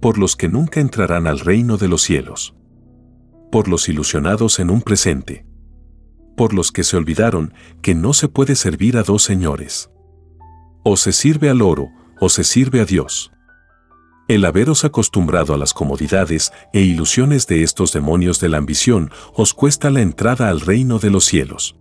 por 0.00 0.18
los 0.18 0.36
que 0.36 0.48
nunca 0.48 0.80
entrarán 0.80 1.26
al 1.26 1.40
reino 1.40 1.76
de 1.76 1.88
los 1.88 2.02
cielos, 2.02 2.54
por 3.50 3.68
los 3.68 3.88
ilusionados 3.88 4.58
en 4.58 4.70
un 4.70 4.82
presente, 4.82 5.46
por 6.36 6.54
los 6.54 6.72
que 6.72 6.84
se 6.84 6.96
olvidaron 6.96 7.52
que 7.82 7.94
no 7.94 8.12
se 8.12 8.28
puede 8.28 8.54
servir 8.54 8.96
a 8.96 9.02
dos 9.02 9.22
señores. 9.22 9.90
O 10.84 10.96
se 10.96 11.12
sirve 11.12 11.50
al 11.50 11.62
oro, 11.62 11.88
o 12.20 12.28
se 12.28 12.44
sirve 12.44 12.80
a 12.80 12.84
Dios. 12.84 13.32
El 14.28 14.44
haberos 14.44 14.84
acostumbrado 14.84 15.54
a 15.54 15.56
las 15.56 15.72
comodidades 15.72 16.52
e 16.72 16.80
ilusiones 16.80 17.46
de 17.46 17.62
estos 17.62 17.92
demonios 17.92 18.40
de 18.40 18.50
la 18.50 18.58
ambición 18.58 19.10
os 19.34 19.54
cuesta 19.54 19.90
la 19.90 20.02
entrada 20.02 20.50
al 20.50 20.60
reino 20.60 20.98
de 20.98 21.10
los 21.10 21.24
cielos. 21.24 21.76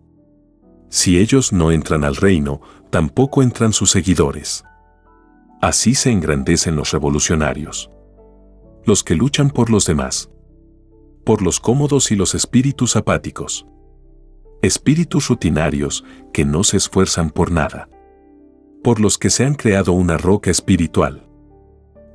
Si 0.90 1.18
ellos 1.20 1.52
no 1.52 1.72
entran 1.72 2.06
al 2.06 2.16
reino, 2.16 2.62
tampoco 2.90 3.44
entran 3.44 3.74
sus 3.74 3.92
seguidores. 3.92 4.64
Así 5.62 5.94
se 5.94 6.12
engrandecen 6.12 6.76
los 6.78 6.92
revolucionarios. 6.92 7.90
Los 8.86 9.04
que 9.04 9.16
luchan 9.16 9.50
por 9.50 9.70
los 9.70 9.86
demás. 9.86 10.30
Por 11.28 11.42
los 11.42 11.60
cómodos 11.60 12.10
y 12.12 12.16
los 12.16 12.36
espíritus 12.36 12.96
apáticos. 12.96 13.68
Espíritus 14.62 15.28
rutinarios 15.28 16.06
que 16.32 16.46
no 16.46 16.64
se 16.64 16.78
esfuerzan 16.78 17.32
por 17.32 17.52
nada. 17.52 17.90
Por 18.82 19.02
los 19.02 19.18
que 19.18 19.30
se 19.30 19.44
han 19.44 19.56
creado 19.56 19.92
una 19.92 20.16
roca 20.16 20.50
espiritual. 20.50 21.28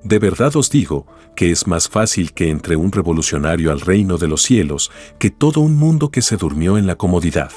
De 0.03 0.19
verdad 0.19 0.57
os 0.57 0.71
digo 0.71 1.07
que 1.37 1.51
es 1.51 1.67
más 1.67 1.91
fácil 1.91 2.33
que 2.33 2.49
entre 2.49 2.75
un 2.77 2.91
revolucionario 2.91 3.71
al 3.71 3.83
reino 3.83 4.17
de 4.17 4.29
los 4.29 4.41
cielos 4.41 4.91
que 5.19 5.29
todo 5.29 5.61
un 5.61 5.77
mundo 5.77 6.11
que 6.11 6.23
se 6.23 6.39
durmió 6.39 6.79
en 6.79 6.87
la 6.87 6.97
comodidad. 6.97 7.53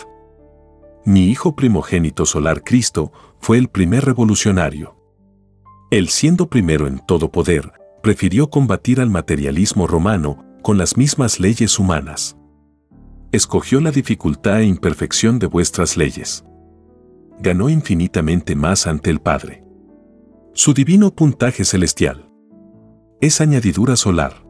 Mi 1.05 1.29
hijo 1.29 1.55
primogénito 1.55 2.25
solar 2.25 2.65
Cristo 2.65 3.13
fue 3.39 3.57
el 3.57 3.69
primer 3.69 4.03
revolucionario. 4.03 4.97
Él 5.89 6.09
siendo 6.09 6.49
primero 6.49 6.85
en 6.85 6.99
todo 6.99 7.31
poder, 7.31 7.71
prefirió 8.03 8.49
combatir 8.49 8.99
al 8.99 9.09
materialismo 9.09 9.87
romano 9.87 10.44
con 10.65 10.79
las 10.79 10.97
mismas 10.97 11.39
leyes 11.39 11.77
humanas. 11.77 12.35
Escogió 13.31 13.79
la 13.81 13.91
dificultad 13.91 14.61
e 14.61 14.65
imperfección 14.65 15.37
de 15.37 15.45
vuestras 15.45 15.95
leyes. 15.95 16.43
Ganó 17.39 17.69
infinitamente 17.69 18.55
más 18.55 18.87
ante 18.87 19.11
el 19.11 19.19
Padre. 19.19 19.63
Su 20.53 20.73
divino 20.73 21.13
puntaje 21.13 21.65
celestial 21.65 22.31
es 23.21 23.41
añadidura 23.41 23.95
solar. 23.95 24.43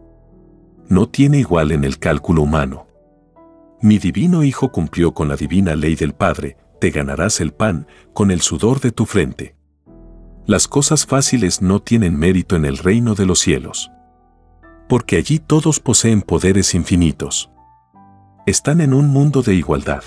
No 0.88 1.10
tiene 1.10 1.40
igual 1.40 1.74
en 1.74 1.84
el 1.84 2.00
cálculo 2.00 2.44
humano. 2.44 2.88
Mi 3.82 3.98
divino 3.98 4.42
Hijo 4.46 4.72
cumplió 4.72 5.14
con 5.14 5.28
la 5.28 5.36
divina 5.36 5.76
ley 5.76 5.96
del 5.96 6.14
Padre, 6.14 6.56
te 6.80 6.92
ganarás 6.92 7.42
el 7.42 7.52
pan 7.52 7.88
con 8.14 8.32
el 8.32 8.40
sudor 8.40 8.80
de 8.80 8.94
tu 8.94 9.06
frente. 9.06 9.58
Las 10.46 10.70
cosas 10.70 11.06
fáciles 11.06 11.62
no 11.62 11.82
tienen 11.82 12.18
mérito 12.18 12.56
en 12.56 12.64
el 12.64 12.78
reino 12.78 13.16
de 13.16 13.26
los 13.26 13.40
cielos. 13.40 13.92
Porque 14.88 15.18
allí 15.18 15.40
todos 15.40 15.80
poseen 15.80 16.22
poderes 16.22 16.76
infinitos. 16.76 17.52
Están 18.46 18.82
en 18.82 18.94
un 18.94 19.08
mundo 19.08 19.42
de 19.42 19.56
igualdad. 19.56 20.04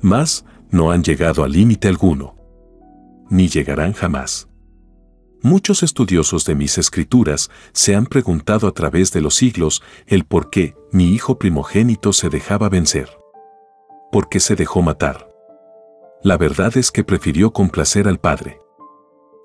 Mas, 0.00 0.44
no 0.70 0.90
han 0.90 1.02
llegado 1.02 1.44
a 1.44 1.48
límite 1.48 1.88
alguno. 1.88 2.36
Ni 3.30 3.48
llegarán 3.48 3.92
jamás. 3.92 4.48
Muchos 5.42 5.84
estudiosos 5.84 6.44
de 6.44 6.56
mis 6.56 6.78
escrituras 6.78 7.48
se 7.72 7.94
han 7.94 8.06
preguntado 8.06 8.66
a 8.66 8.72
través 8.72 9.12
de 9.12 9.20
los 9.20 9.36
siglos 9.36 9.82
el 10.06 10.24
por 10.24 10.50
qué 10.50 10.74
mi 10.90 11.12
hijo 11.12 11.38
primogénito 11.38 12.12
se 12.12 12.28
dejaba 12.28 12.68
vencer. 12.68 13.08
¿Por 14.10 14.28
qué 14.28 14.40
se 14.40 14.56
dejó 14.56 14.82
matar? 14.82 15.28
La 16.24 16.36
verdad 16.36 16.76
es 16.76 16.90
que 16.90 17.04
prefirió 17.04 17.52
complacer 17.52 18.08
al 18.08 18.18
Padre. 18.18 18.58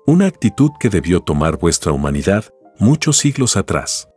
Una 0.06 0.26
actitud 0.26 0.70
que 0.80 0.90
debió 0.90 1.20
tomar 1.20 1.58
vuestra 1.58 1.92
humanidad 1.92 2.44
muchos 2.80 3.16
siglos 3.16 3.56
atrás. 3.56 4.08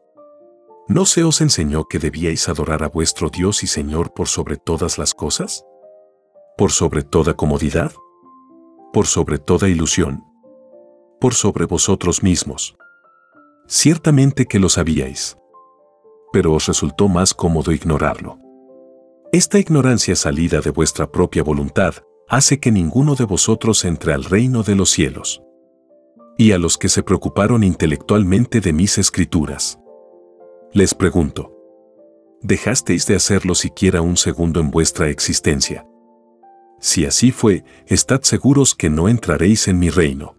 ¿No 0.89 1.05
se 1.05 1.25
os 1.25 1.41
enseñó 1.41 1.83
que 1.83 1.99
debíais 1.99 2.47
adorar 2.47 2.81
a 2.81 2.87
vuestro 2.87 3.29
Dios 3.29 3.61
y 3.61 3.67
Señor 3.67 4.13
por 4.13 4.29
sobre 4.29 4.55
todas 4.55 4.97
las 4.97 5.13
cosas? 5.13 5.65
¿Por 6.57 6.71
sobre 6.71 7.03
toda 7.03 7.33
comodidad? 7.33 7.91
¿Por 8.93 9.05
sobre 9.05 9.37
toda 9.37 9.67
ilusión? 9.67 10.23
¿Por 11.19 11.33
sobre 11.33 11.65
vosotros 11.65 12.23
mismos? 12.23 12.77
Ciertamente 13.67 14.45
que 14.45 14.59
lo 14.59 14.69
sabíais. 14.69 15.37
Pero 16.31 16.53
os 16.53 16.67
resultó 16.67 17.09
más 17.09 17.33
cómodo 17.33 17.73
ignorarlo. 17.73 18.39
Esta 19.33 19.59
ignorancia 19.59 20.15
salida 20.15 20.61
de 20.61 20.69
vuestra 20.69 21.11
propia 21.11 21.43
voluntad 21.43 21.95
hace 22.29 22.61
que 22.61 22.71
ninguno 22.71 23.15
de 23.15 23.25
vosotros 23.25 23.83
entre 23.83 24.13
al 24.13 24.23
reino 24.23 24.63
de 24.63 24.75
los 24.75 24.89
cielos 24.89 25.41
y 26.37 26.53
a 26.53 26.57
los 26.57 26.77
que 26.77 26.87
se 26.87 27.03
preocuparon 27.03 27.63
intelectualmente 27.65 28.61
de 28.61 28.71
mis 28.71 28.97
escrituras. 28.97 29.79
Les 30.77 30.93
pregunto, 30.93 31.57
¿dejasteis 32.43 33.07
de 33.07 33.15
hacerlo 33.15 33.55
siquiera 33.55 34.01
un 34.01 34.15
segundo 34.15 34.59
en 34.59 34.69
vuestra 34.69 35.09
existencia? 35.09 35.87
Si 36.79 37.03
así 37.03 37.31
fue, 37.31 37.63
estad 37.87 38.21
seguros 38.21 38.75
que 38.75 38.87
no 38.87 39.09
entraréis 39.09 39.67
en 39.67 39.79
mi 39.79 39.89
reino. 39.89 40.35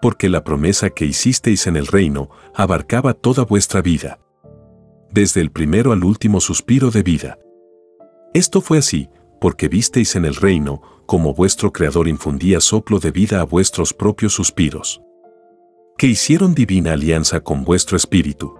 Porque 0.00 0.28
la 0.28 0.44
promesa 0.44 0.90
que 0.90 1.04
hicisteis 1.04 1.66
en 1.66 1.76
el 1.76 1.88
reino 1.88 2.30
abarcaba 2.54 3.12
toda 3.12 3.44
vuestra 3.44 3.82
vida. 3.82 4.20
Desde 5.10 5.40
el 5.40 5.50
primero 5.50 5.90
al 5.90 6.04
último 6.04 6.40
suspiro 6.40 6.92
de 6.92 7.02
vida. 7.02 7.36
Esto 8.32 8.60
fue 8.60 8.78
así, 8.78 9.08
porque 9.40 9.66
visteis 9.66 10.14
en 10.14 10.26
el 10.26 10.36
reino 10.36 10.80
como 11.06 11.34
vuestro 11.34 11.72
Creador 11.72 12.06
infundía 12.06 12.60
soplo 12.60 13.00
de 13.00 13.10
vida 13.10 13.40
a 13.40 13.44
vuestros 13.46 13.94
propios 13.94 14.32
suspiros. 14.32 15.02
Que 15.98 16.06
hicieron 16.06 16.54
divina 16.54 16.92
alianza 16.92 17.40
con 17.40 17.64
vuestro 17.64 17.96
espíritu. 17.96 18.59